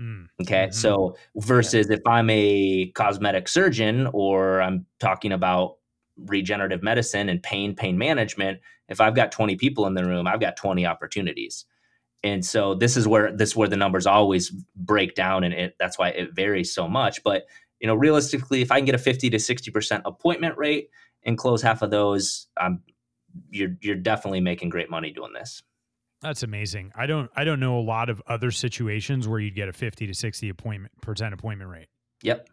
Mm. 0.00 0.26
Okay. 0.42 0.66
Mm-hmm. 0.66 0.72
So 0.72 1.16
versus 1.36 1.86
yeah. 1.88 1.96
if 1.96 2.06
I'm 2.06 2.30
a 2.30 2.90
cosmetic 2.94 3.48
surgeon 3.48 4.08
or 4.12 4.60
I'm 4.60 4.86
talking 5.00 5.32
about 5.32 5.76
regenerative 6.16 6.82
medicine 6.82 7.28
and 7.28 7.42
pain, 7.42 7.74
pain 7.74 7.96
management, 7.96 8.60
if 8.88 9.00
I've 9.00 9.14
got 9.14 9.32
20 9.32 9.56
people 9.56 9.86
in 9.86 9.94
the 9.94 10.04
room, 10.04 10.26
I've 10.26 10.40
got 10.40 10.56
20 10.56 10.86
opportunities. 10.86 11.64
And 12.24 12.44
so 12.44 12.74
this 12.74 12.96
is 12.96 13.06
where 13.06 13.34
this 13.34 13.50
is 13.50 13.56
where 13.56 13.68
the 13.68 13.76
numbers 13.76 14.06
always 14.06 14.50
break 14.74 15.14
down 15.14 15.44
and 15.44 15.54
it, 15.54 15.76
that's 15.78 15.98
why 15.98 16.08
it 16.08 16.34
varies 16.34 16.72
so 16.72 16.88
much. 16.88 17.22
But 17.22 17.46
you 17.80 17.86
know, 17.86 17.94
realistically, 17.94 18.60
if 18.60 18.72
I 18.72 18.78
can 18.78 18.86
get 18.86 18.96
a 18.96 18.98
50 18.98 19.30
to 19.30 19.36
60% 19.36 20.02
appointment 20.04 20.58
rate 20.58 20.90
and 21.22 21.38
close 21.38 21.62
half 21.62 21.82
of 21.82 21.90
those, 21.90 22.48
um, 22.60 22.80
you're 23.50 23.76
you're 23.80 23.94
definitely 23.94 24.40
making 24.40 24.68
great 24.68 24.90
money 24.90 25.12
doing 25.12 25.32
this. 25.32 25.62
That's 26.20 26.42
amazing. 26.42 26.90
I 26.96 27.06
don't 27.06 27.30
I 27.36 27.44
don't 27.44 27.60
know 27.60 27.78
a 27.78 27.82
lot 27.82 28.10
of 28.10 28.20
other 28.26 28.50
situations 28.50 29.28
where 29.28 29.38
you'd 29.38 29.54
get 29.54 29.68
a 29.68 29.72
50 29.72 30.08
to 30.08 30.14
60 30.14 30.48
appointment 30.48 30.92
percent 31.00 31.34
appointment 31.34 31.70
rate. 31.70 31.88
Yep. 32.22 32.48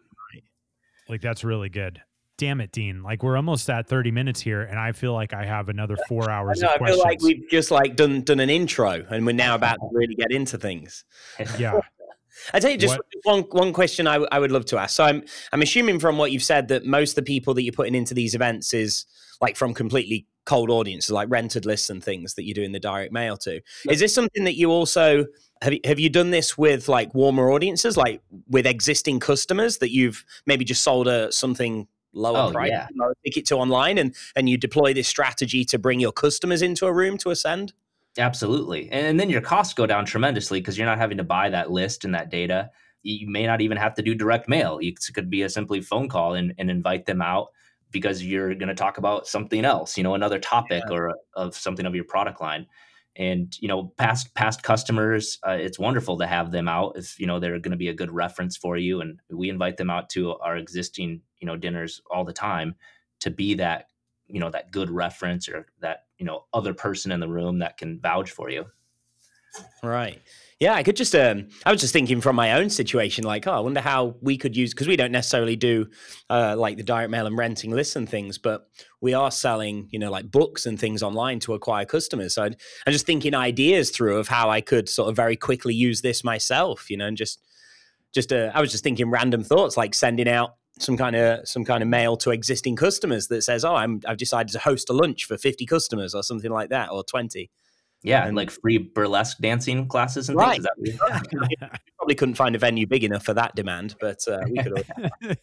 Like 1.09 1.21
that's 1.21 1.43
really 1.43 1.69
good. 1.69 2.01
Damn 2.37 2.59
it, 2.59 2.71
Dean. 2.71 3.01
Like 3.01 3.23
we're 3.23 3.37
almost 3.37 3.69
at 3.69 3.87
30 3.87 4.11
minutes 4.11 4.41
here 4.41 4.61
and 4.61 4.77
I 4.77 4.91
feel 4.91 5.13
like 5.13 5.33
I 5.33 5.45
have 5.45 5.69
another 5.69 5.95
4 6.09 6.29
hours 6.29 6.61
I, 6.61 6.67
know, 6.67 6.73
I 6.73 6.89
feel 6.89 6.99
like 6.99 7.21
we've 7.21 7.49
just 7.49 7.71
like 7.71 7.95
done 7.95 8.21
done 8.21 8.39
an 8.39 8.49
intro 8.49 9.05
and 9.09 9.25
we're 9.25 9.33
now 9.33 9.55
about 9.55 9.75
to 9.75 9.89
really 9.91 10.15
get 10.15 10.31
into 10.31 10.57
things. 10.57 11.05
Yeah. 11.57 11.79
I 12.53 12.59
tell 12.59 12.69
you 12.69 12.77
just 12.77 12.99
one 13.23 13.43
one 13.51 13.71
question 13.71 14.07
I, 14.07 14.13
w- 14.15 14.27
I 14.29 14.39
would 14.39 14.51
love 14.51 14.65
to 14.65 14.77
ask. 14.77 14.95
So 14.95 15.05
I'm 15.05 15.23
I'm 15.53 15.61
assuming 15.61 15.99
from 15.99 16.17
what 16.17 16.31
you've 16.31 16.43
said 16.43 16.67
that 16.67 16.85
most 16.85 17.11
of 17.11 17.15
the 17.15 17.23
people 17.23 17.53
that 17.53 17.63
you're 17.63 17.73
putting 17.73 17.95
into 17.95 18.13
these 18.13 18.35
events 18.35 18.73
is 18.73 19.05
like 19.41 19.55
from 19.55 19.73
completely 19.73 20.27
cold 20.45 20.69
audiences, 20.69 21.11
like 21.11 21.29
rented 21.29 21.65
lists 21.65 21.89
and 21.89 22.03
things 22.03 22.35
that 22.35 22.43
you 22.43 22.53
do 22.53 22.61
in 22.61 22.71
the 22.71 22.79
direct 22.79 23.13
mail 23.13 23.37
to. 23.37 23.61
Is 23.89 23.99
this 23.99 24.13
something 24.13 24.43
that 24.43 24.55
you 24.55 24.69
also 24.69 25.25
have? 25.61 25.73
You, 25.73 25.79
have 25.85 25.99
you 25.99 26.09
done 26.09 26.31
this 26.31 26.57
with 26.57 26.89
like 26.89 27.13
warmer 27.15 27.51
audiences, 27.51 27.95
like 27.95 28.21
with 28.49 28.65
existing 28.67 29.21
customers 29.21 29.77
that 29.77 29.91
you've 29.91 30.25
maybe 30.45 30.65
just 30.65 30.83
sold 30.83 31.07
a 31.07 31.31
something 31.31 31.87
lower 32.15 32.49
oh, 32.49 32.51
price, 32.51 32.69
yeah. 32.71 32.87
lower 32.95 33.15
ticket 33.23 33.45
to 33.47 33.55
online, 33.55 33.97
and 33.97 34.15
and 34.35 34.49
you 34.49 34.57
deploy 34.57 34.93
this 34.93 35.07
strategy 35.07 35.63
to 35.65 35.77
bring 35.77 35.99
your 35.99 36.11
customers 36.11 36.61
into 36.61 36.85
a 36.85 36.93
room 36.93 37.17
to 37.19 37.29
ascend? 37.29 37.73
Absolutely, 38.17 38.89
and 38.91 39.19
then 39.19 39.29
your 39.29 39.41
costs 39.41 39.73
go 39.73 39.85
down 39.85 40.05
tremendously 40.05 40.59
because 40.59 40.77
you're 40.77 40.87
not 40.87 40.97
having 40.97 41.17
to 41.17 41.23
buy 41.23 41.49
that 41.49 41.71
list 41.71 42.05
and 42.05 42.15
that 42.15 42.29
data. 42.29 42.71
You 43.03 43.29
may 43.29 43.45
not 43.45 43.61
even 43.61 43.77
have 43.77 43.93
to 43.95 44.01
do 44.01 44.15
direct 44.15 44.49
mail. 44.49 44.79
It 44.81 44.95
could 45.13 45.29
be 45.29 45.43
a 45.43 45.49
simply 45.49 45.79
phone 45.81 46.09
call 46.09 46.33
and, 46.33 46.55
and 46.57 46.71
invite 46.71 47.05
them 47.05 47.21
out 47.21 47.49
because 47.91 48.23
you're 48.23 48.55
going 48.55 48.67
to 48.67 48.75
talk 48.75 48.97
about 48.97 49.27
something 49.27 49.63
else, 49.63 49.97
you 49.97 50.03
know, 50.03 50.15
another 50.15 50.39
topic 50.39 50.83
yeah. 50.89 50.95
or 50.95 51.13
of 51.33 51.55
something 51.55 51.85
of 51.85 51.95
your 51.95 52.03
product 52.03 52.41
line. 52.41 52.65
And 53.15 53.55
you 53.61 53.69
know, 53.69 53.93
past 53.97 54.33
past 54.33 54.63
customers, 54.63 55.39
uh, 55.47 55.51
it's 55.51 55.79
wonderful 55.79 56.17
to 56.17 56.27
have 56.27 56.51
them 56.51 56.67
out 56.67 56.97
if 56.97 57.17
you 57.17 57.25
know 57.25 57.39
they're 57.39 57.59
going 57.59 57.71
to 57.71 57.77
be 57.77 57.87
a 57.87 57.93
good 57.93 58.11
reference 58.11 58.57
for 58.57 58.75
you. 58.75 58.99
And 58.99 59.21
we 59.29 59.49
invite 59.49 59.77
them 59.77 59.89
out 59.89 60.09
to 60.09 60.35
our 60.39 60.57
existing 60.57 61.21
you 61.45 61.51
know 61.51 61.57
dinners 61.57 62.01
all 62.09 62.25
the 62.25 62.33
time 62.33 62.73
to 63.19 63.29
be 63.29 63.53
that 63.53 63.89
you 64.27 64.39
know 64.39 64.49
that 64.49 64.71
good 64.71 64.89
reference 64.89 65.47
or 65.47 65.67
that 65.79 66.05
you 66.17 66.25
know 66.25 66.45
other 66.55 66.73
person 66.73 67.11
in 67.11 67.19
the 67.19 67.27
room 67.27 67.59
that 67.59 67.77
can 67.77 67.99
vouch 67.99 68.31
for 68.31 68.49
you. 68.49 68.65
Right. 69.83 70.19
Yeah, 70.59 70.73
I 70.73 70.81
could 70.81 70.95
just. 70.95 71.13
Um, 71.13 71.49
I 71.67 71.71
was 71.71 71.81
just 71.81 71.93
thinking 71.93 72.19
from 72.19 72.35
my 72.35 72.53
own 72.53 72.71
situation, 72.71 73.25
like, 73.25 73.45
oh, 73.45 73.51
I 73.51 73.59
wonder 73.59 73.79
how 73.79 74.15
we 74.21 74.37
could 74.37 74.57
use 74.57 74.73
because 74.73 74.87
we 74.87 74.95
don't 74.95 75.11
necessarily 75.11 75.55
do 75.55 75.87
uh, 76.29 76.55
like 76.57 76.77
the 76.77 76.83
direct 76.83 77.11
mail 77.11 77.27
and 77.27 77.37
renting 77.37 77.71
lists 77.71 77.95
and 77.95 78.09
things, 78.09 78.39
but 78.39 78.67
we 79.01 79.13
are 79.13 79.29
selling, 79.29 79.87
you 79.91 79.99
know, 79.99 80.09
like 80.09 80.31
books 80.31 80.65
and 80.65 80.79
things 80.79 81.03
online 81.03 81.39
to 81.41 81.53
acquire 81.53 81.85
customers. 81.85 82.33
So 82.33 82.43
i 82.43 82.47
am 82.47 82.55
just 82.91 83.05
thinking 83.05 83.35
ideas 83.35 83.91
through 83.91 84.17
of 84.17 84.27
how 84.27 84.49
I 84.49 84.61
could 84.61 84.89
sort 84.89 85.09
of 85.09 85.15
very 85.15 85.35
quickly 85.35 85.75
use 85.75 86.01
this 86.01 86.23
myself, 86.23 86.89
you 86.89 86.97
know, 86.97 87.05
and 87.05 87.15
just, 87.15 87.39
just. 88.13 88.33
Uh, 88.33 88.51
I 88.53 88.59
was 88.59 88.71
just 88.71 88.83
thinking 88.83 89.09
random 89.11 89.43
thoughts, 89.43 89.77
like 89.77 89.93
sending 89.93 90.27
out 90.27 90.55
some 90.79 90.97
kind 90.97 91.15
of 91.15 91.47
some 91.47 91.63
kind 91.63 91.81
of 91.81 91.89
mail 91.89 92.17
to 92.17 92.31
existing 92.31 92.75
customers 92.75 93.27
that 93.27 93.43
says, 93.43 93.63
"Oh, 93.63 93.75
I'm 93.75 94.01
I've 94.07 94.17
decided 94.17 94.51
to 94.53 94.59
host 94.59 94.89
a 94.89 94.93
lunch 94.93 95.25
for 95.25 95.37
50 95.37 95.65
customers 95.65 96.13
or 96.13 96.23
something 96.23 96.51
like 96.51 96.69
that, 96.69 96.91
or 96.91 97.03
20." 97.03 97.49
Yeah, 98.05 98.27
and 98.27 98.37
like 98.37 98.51
free 98.51 98.77
burlesque 98.77 99.39
dancing 99.39 99.87
classes 99.87 100.29
and 100.29 100.37
right. 100.37 100.61
things. 100.85 100.99
Yeah. 101.59 101.69
probably 101.97 102.13
couldn't 102.13 102.35
find 102.35 102.55
a 102.55 102.59
venue 102.59 102.85
big 102.85 103.03
enough 103.03 103.25
for 103.25 103.33
that 103.33 103.55
demand, 103.55 103.95
but 103.99 104.19
uh, 104.27 104.41
we 104.47 104.61
could. 104.61 104.85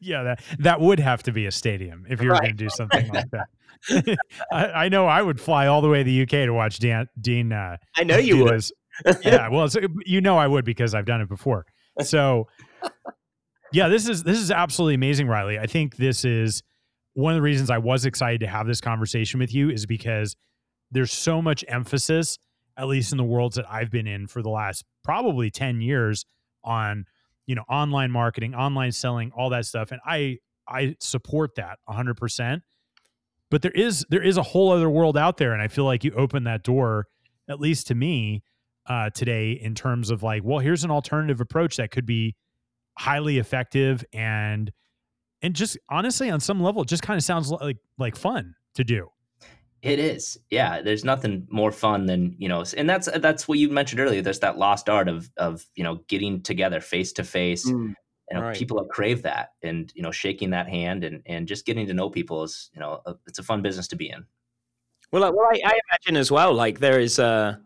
yeah, 0.00 0.22
that 0.22 0.42
that 0.60 0.80
would 0.80 1.00
have 1.00 1.22
to 1.24 1.32
be 1.32 1.44
a 1.44 1.50
stadium 1.50 2.06
if 2.08 2.22
you 2.22 2.28
were 2.28 2.32
right. 2.32 2.42
going 2.42 2.56
to 2.56 2.64
do 2.64 2.70
something 2.70 3.08
like 3.08 3.30
that. 3.32 4.18
I, 4.52 4.66
I, 4.84 4.88
know 4.88 5.06
I 5.06 5.20
would 5.20 5.38
fly 5.38 5.66
all 5.66 5.82
the 5.82 5.88
way 5.88 5.98
to 5.98 6.04
the 6.04 6.22
UK 6.22 6.46
to 6.46 6.50
watch 6.50 6.78
Dan, 6.78 7.08
Dean. 7.20 7.52
Uh, 7.52 7.76
I 7.94 8.04
know 8.04 8.16
you 8.16 8.42
would. 8.42 8.64
yeah, 9.22 9.48
well, 9.48 9.68
so, 9.68 9.80
you 10.06 10.22
know 10.22 10.38
I 10.38 10.46
would 10.46 10.64
because 10.64 10.94
I've 10.94 11.04
done 11.04 11.20
it 11.20 11.28
before. 11.28 11.66
So, 12.02 12.48
yeah, 13.72 13.88
this 13.88 14.08
is 14.08 14.22
this 14.22 14.38
is 14.38 14.50
absolutely 14.50 14.94
amazing, 14.94 15.28
Riley. 15.28 15.58
I 15.58 15.66
think 15.66 15.96
this 15.96 16.24
is 16.24 16.62
one 17.14 17.32
of 17.32 17.36
the 17.36 17.42
reasons 17.42 17.70
I 17.70 17.78
was 17.78 18.04
excited 18.04 18.40
to 18.40 18.46
have 18.46 18.66
this 18.66 18.80
conversation 18.80 19.40
with 19.40 19.52
you 19.52 19.70
is 19.70 19.86
because 19.86 20.36
there's 20.90 21.12
so 21.12 21.42
much 21.42 21.64
emphasis, 21.68 22.38
at 22.76 22.86
least 22.86 23.12
in 23.12 23.18
the 23.18 23.24
worlds 23.24 23.56
that 23.56 23.66
I've 23.68 23.90
been 23.90 24.06
in 24.06 24.26
for 24.26 24.40
the 24.40 24.48
last 24.48 24.84
probably 25.04 25.50
10 25.50 25.80
years 25.80 26.24
on, 26.64 27.04
you 27.46 27.54
know, 27.54 27.64
online 27.68 28.10
marketing, 28.10 28.54
online 28.54 28.92
selling, 28.92 29.32
all 29.36 29.50
that 29.50 29.66
stuff. 29.66 29.90
And 29.92 30.00
I 30.06 30.38
I 30.66 30.96
support 31.00 31.54
that 31.56 31.78
100%. 31.88 32.60
But 33.50 33.62
there 33.62 33.72
is 33.72 34.06
there 34.10 34.22
is 34.22 34.36
a 34.36 34.42
whole 34.42 34.70
other 34.70 34.88
world 34.88 35.16
out 35.16 35.36
there 35.36 35.52
and 35.52 35.60
I 35.60 35.68
feel 35.68 35.84
like 35.84 36.04
you 36.04 36.12
opened 36.12 36.46
that 36.46 36.62
door 36.62 37.06
at 37.48 37.60
least 37.60 37.86
to 37.88 37.94
me 37.94 38.42
uh, 38.86 39.10
today 39.10 39.52
in 39.52 39.74
terms 39.74 40.10
of 40.10 40.22
like, 40.22 40.42
well, 40.44 40.58
here's 40.58 40.84
an 40.84 40.90
alternative 40.90 41.40
approach 41.40 41.76
that 41.76 41.90
could 41.90 42.06
be 42.06 42.34
highly 42.98 43.38
effective 43.38 44.04
and 44.12 44.72
and 45.40 45.54
just 45.54 45.78
honestly 45.88 46.28
on 46.30 46.40
some 46.40 46.60
level 46.60 46.82
it 46.82 46.88
just 46.88 47.02
kind 47.02 47.16
of 47.16 47.22
sounds 47.22 47.50
like 47.50 47.78
like 47.96 48.16
fun 48.16 48.54
to 48.74 48.84
do. 48.84 49.08
It 49.82 50.00
is. 50.00 50.38
Yeah, 50.50 50.82
there's 50.82 51.04
nothing 51.04 51.46
more 51.50 51.70
fun 51.70 52.06
than, 52.06 52.34
you 52.38 52.48
know, 52.48 52.64
and 52.76 52.90
that's 52.90 53.08
that's 53.20 53.46
what 53.46 53.58
you 53.58 53.68
mentioned 53.68 54.00
earlier. 54.00 54.22
There's 54.22 54.40
that 54.40 54.58
lost 54.58 54.88
art 54.88 55.08
of 55.08 55.30
of, 55.36 55.64
you 55.76 55.84
know, 55.84 56.00
getting 56.08 56.42
together 56.42 56.80
face 56.80 57.12
to 57.12 57.24
face. 57.24 57.64
Mm, 57.64 57.94
You 58.30 58.36
know, 58.36 58.42
right. 58.42 58.56
people 58.56 58.78
have 58.78 58.88
craved 58.88 59.22
that 59.22 59.50
and, 59.62 59.92
you 59.94 60.02
know, 60.02 60.10
shaking 60.10 60.50
that 60.50 60.68
hand 60.68 61.04
and 61.04 61.22
and 61.26 61.46
just 61.46 61.64
getting 61.64 61.86
to 61.86 61.94
know 61.94 62.10
people 62.10 62.42
is, 62.42 62.70
you 62.74 62.80
know, 62.80 63.00
a, 63.06 63.14
it's 63.28 63.38
a 63.38 63.44
fun 63.44 63.62
business 63.62 63.86
to 63.88 63.96
be 63.96 64.10
in. 64.10 64.24
Well, 65.12 65.22
like, 65.22 65.34
well 65.34 65.46
I, 65.46 65.60
I 65.64 65.78
imagine 65.90 66.16
as 66.16 66.32
well, 66.32 66.52
like 66.54 66.80
there 66.80 66.98
is 66.98 67.20
uh, 67.20 67.56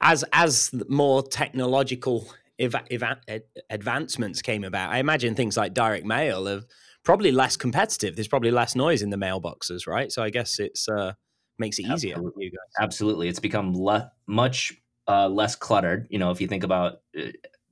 as 0.00 0.24
as 0.32 0.70
more 0.88 1.22
technological 1.22 2.26
eva- 2.58 3.20
ad- 3.28 3.42
advancements 3.70 4.42
came 4.42 4.64
about. 4.64 4.90
I 4.90 4.98
imagine 4.98 5.34
things 5.34 5.56
like 5.56 5.74
direct 5.74 6.06
mail 6.06 6.48
are 6.48 6.62
probably 7.04 7.32
less 7.32 7.56
competitive. 7.56 8.16
There's 8.16 8.28
probably 8.28 8.50
less 8.50 8.74
noise 8.74 9.02
in 9.02 9.10
the 9.10 9.16
mailboxes, 9.16 9.86
right? 9.86 10.10
So 10.10 10.22
I 10.22 10.30
guess 10.30 10.58
it's 10.58 10.88
uh, 10.88 11.12
makes 11.58 11.78
it 11.78 11.86
easier 11.86 12.14
for 12.14 12.20
Absolutely. 12.20 12.44
you 12.44 12.50
guys. 12.50 12.84
Absolutely. 12.84 13.28
It's 13.28 13.40
become 13.40 13.74
le- 13.74 14.10
much 14.26 14.72
uh, 15.08 15.28
less 15.28 15.54
cluttered, 15.54 16.06
you 16.10 16.18
know, 16.18 16.30
if 16.30 16.40
you 16.40 16.48
think 16.48 16.64
about 16.64 17.00
uh, 17.18 17.26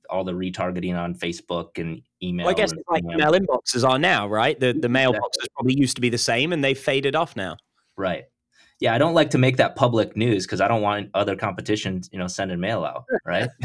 all 0.09 0.23
the 0.23 0.33
retargeting 0.33 0.95
on 0.97 1.15
Facebook 1.15 1.77
and 1.77 2.01
email. 2.21 2.45
Well, 2.45 2.55
I 2.55 2.57
guess 2.57 2.71
and 2.71 2.83
like 2.89 3.03
email 3.03 3.31
inboxes 3.31 3.87
are 3.87 3.97
now, 3.97 4.27
right? 4.27 4.59
The 4.59 4.73
the 4.73 4.87
Exactly. 4.87 4.89
mailboxes 4.89 5.47
probably 5.55 5.75
used 5.75 5.95
to 5.95 6.01
be 6.01 6.09
the 6.09 6.17
same, 6.17 6.53
and 6.53 6.63
they've 6.63 6.77
faded 6.77 7.15
off 7.15 7.35
now. 7.35 7.57
Right. 7.97 8.25
Yeah, 8.79 8.93
I 8.93 8.97
don't 8.97 9.13
like 9.13 9.29
to 9.31 9.37
make 9.37 9.57
that 9.57 9.75
public 9.75 10.17
news 10.17 10.45
because 10.45 10.59
I 10.59 10.67
don't 10.67 10.81
want 10.81 11.09
other 11.13 11.35
competitions, 11.35 12.09
you 12.11 12.19
know, 12.19 12.27
sending 12.27 12.59
mail 12.59 12.83
out. 12.83 13.05
Right. 13.25 13.49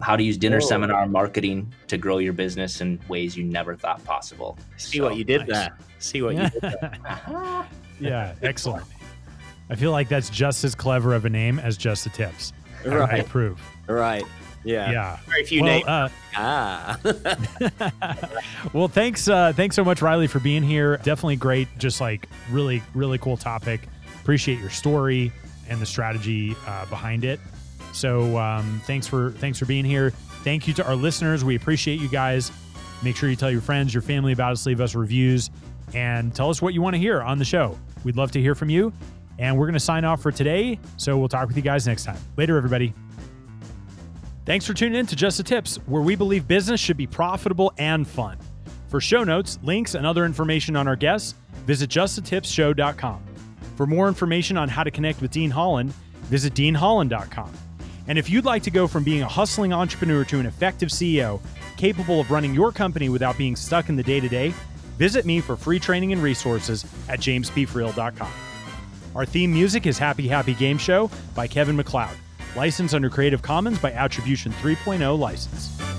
How 0.00 0.16
to 0.16 0.22
Use 0.22 0.36
Dinner 0.36 0.60
Whoa. 0.60 0.66
Seminar 0.66 1.06
Marketing 1.06 1.72
to 1.88 1.98
Grow 1.98 2.18
Your 2.18 2.32
Business 2.32 2.80
in 2.80 2.98
Ways 3.08 3.36
You 3.36 3.44
Never 3.44 3.76
Thought 3.76 4.02
Possible. 4.04 4.58
See 4.76 5.00
what 5.00 5.16
you 5.16 5.24
did 5.24 5.40
nice. 5.40 5.48
there. 5.48 5.78
See 5.98 6.22
what 6.22 6.34
you 6.36 6.48
did 6.48 6.62
there. 6.62 6.98
yeah, 8.00 8.34
excellent. 8.42 8.84
I 9.68 9.74
feel 9.76 9.92
like 9.92 10.08
that's 10.08 10.30
just 10.30 10.64
as 10.64 10.74
clever 10.74 11.14
of 11.14 11.24
a 11.26 11.30
name 11.30 11.58
as 11.58 11.76
just 11.76 12.04
the 12.04 12.10
tips. 12.10 12.52
I- 12.84 12.90
I, 12.96 13.16
approve. 13.16 13.60
Right. 13.86 14.24
Yeah. 14.64 14.90
Yeah. 14.90 15.18
Very 15.26 15.44
few 15.44 15.62
Well, 15.62 15.72
names. 15.72 15.86
uh, 15.86 16.08
Ah. 16.36 16.98
well, 18.72 18.88
thanks, 18.88 19.28
uh, 19.28 19.52
thanks 19.54 19.76
so 19.76 19.84
much, 19.84 20.00
Riley, 20.02 20.26
for 20.26 20.38
being 20.40 20.62
here. 20.62 20.96
Definitely 20.98 21.36
great. 21.36 21.68
Just 21.78 22.00
like 22.00 22.28
really, 22.50 22.82
really 22.94 23.18
cool 23.18 23.36
topic. 23.36 23.88
Appreciate 24.20 24.58
your 24.58 24.70
story 24.70 25.32
and 25.68 25.80
the 25.80 25.86
strategy 25.86 26.56
uh, 26.66 26.86
behind 26.86 27.24
it. 27.24 27.40
So, 27.92 28.36
um, 28.38 28.80
thanks 28.84 29.06
for 29.06 29.32
thanks 29.32 29.58
for 29.58 29.66
being 29.66 29.84
here. 29.84 30.10
Thank 30.42 30.66
you 30.68 30.74
to 30.74 30.86
our 30.86 30.96
listeners. 30.96 31.44
We 31.44 31.56
appreciate 31.56 32.00
you 32.00 32.08
guys. 32.08 32.50
Make 33.02 33.16
sure 33.16 33.28
you 33.28 33.36
tell 33.36 33.50
your 33.50 33.60
friends, 33.60 33.92
your 33.94 34.02
family 34.02 34.32
about 34.32 34.52
us. 34.52 34.66
Leave 34.66 34.80
us 34.80 34.94
reviews 34.94 35.50
and 35.94 36.34
tell 36.34 36.50
us 36.50 36.60
what 36.62 36.74
you 36.74 36.82
want 36.82 36.94
to 36.94 37.00
hear 37.00 37.22
on 37.22 37.38
the 37.38 37.44
show. 37.44 37.78
We'd 38.04 38.16
love 38.16 38.30
to 38.32 38.40
hear 38.40 38.54
from 38.54 38.70
you. 38.70 38.92
And 39.38 39.58
we're 39.58 39.66
going 39.66 39.74
to 39.74 39.80
sign 39.80 40.04
off 40.04 40.22
for 40.22 40.30
today. 40.30 40.78
So 40.98 41.16
we'll 41.16 41.28
talk 41.28 41.48
with 41.48 41.56
you 41.56 41.62
guys 41.62 41.86
next 41.86 42.04
time. 42.04 42.18
Later, 42.36 42.56
everybody. 42.58 42.92
Thanks 44.44 44.66
for 44.66 44.74
tuning 44.74 44.98
in 44.98 45.06
to 45.06 45.16
Just 45.16 45.38
the 45.38 45.42
Tips, 45.42 45.76
where 45.86 46.02
we 46.02 46.14
believe 46.14 46.46
business 46.46 46.80
should 46.80 46.96
be 46.96 47.06
profitable 47.06 47.72
and 47.78 48.06
fun. 48.06 48.36
For 48.88 49.00
show 49.00 49.24
notes, 49.24 49.58
links, 49.62 49.94
and 49.94 50.04
other 50.04 50.24
information 50.24 50.76
on 50.76 50.88
our 50.88 50.96
guests, 50.96 51.34
visit 51.66 51.88
justthetipsshow.com. 51.88 53.22
For 53.76 53.86
more 53.86 54.08
information 54.08 54.56
on 54.56 54.68
how 54.68 54.82
to 54.82 54.90
connect 54.90 55.22
with 55.22 55.30
Dean 55.30 55.50
Holland, 55.50 55.92
visit 56.24 56.52
deanholland.com. 56.54 57.50
And 58.06 58.18
if 58.18 58.28
you'd 58.28 58.44
like 58.44 58.62
to 58.64 58.70
go 58.70 58.86
from 58.86 59.04
being 59.04 59.22
a 59.22 59.28
hustling 59.28 59.72
entrepreneur 59.72 60.24
to 60.24 60.38
an 60.38 60.46
effective 60.46 60.88
CEO 60.88 61.40
capable 61.76 62.20
of 62.20 62.30
running 62.30 62.54
your 62.54 62.72
company 62.72 63.08
without 63.08 63.38
being 63.38 63.56
stuck 63.56 63.88
in 63.88 63.96
the 63.96 64.02
day 64.02 64.20
to 64.20 64.28
day, 64.28 64.52
visit 64.98 65.24
me 65.24 65.40
for 65.40 65.56
free 65.56 65.78
training 65.78 66.12
and 66.12 66.22
resources 66.22 66.84
at 67.08 67.20
jamespfreal.com. 67.20 68.32
Our 69.14 69.26
theme 69.26 69.52
music 69.52 69.86
is 69.86 69.98
Happy 69.98 70.28
Happy 70.28 70.54
Game 70.54 70.78
Show 70.78 71.10
by 71.34 71.46
Kevin 71.46 71.76
MacLeod, 71.76 72.16
licensed 72.54 72.94
under 72.94 73.10
Creative 73.10 73.42
Commons 73.42 73.78
by 73.78 73.92
Attribution 73.92 74.52
3.0 74.52 75.18
license. 75.18 75.89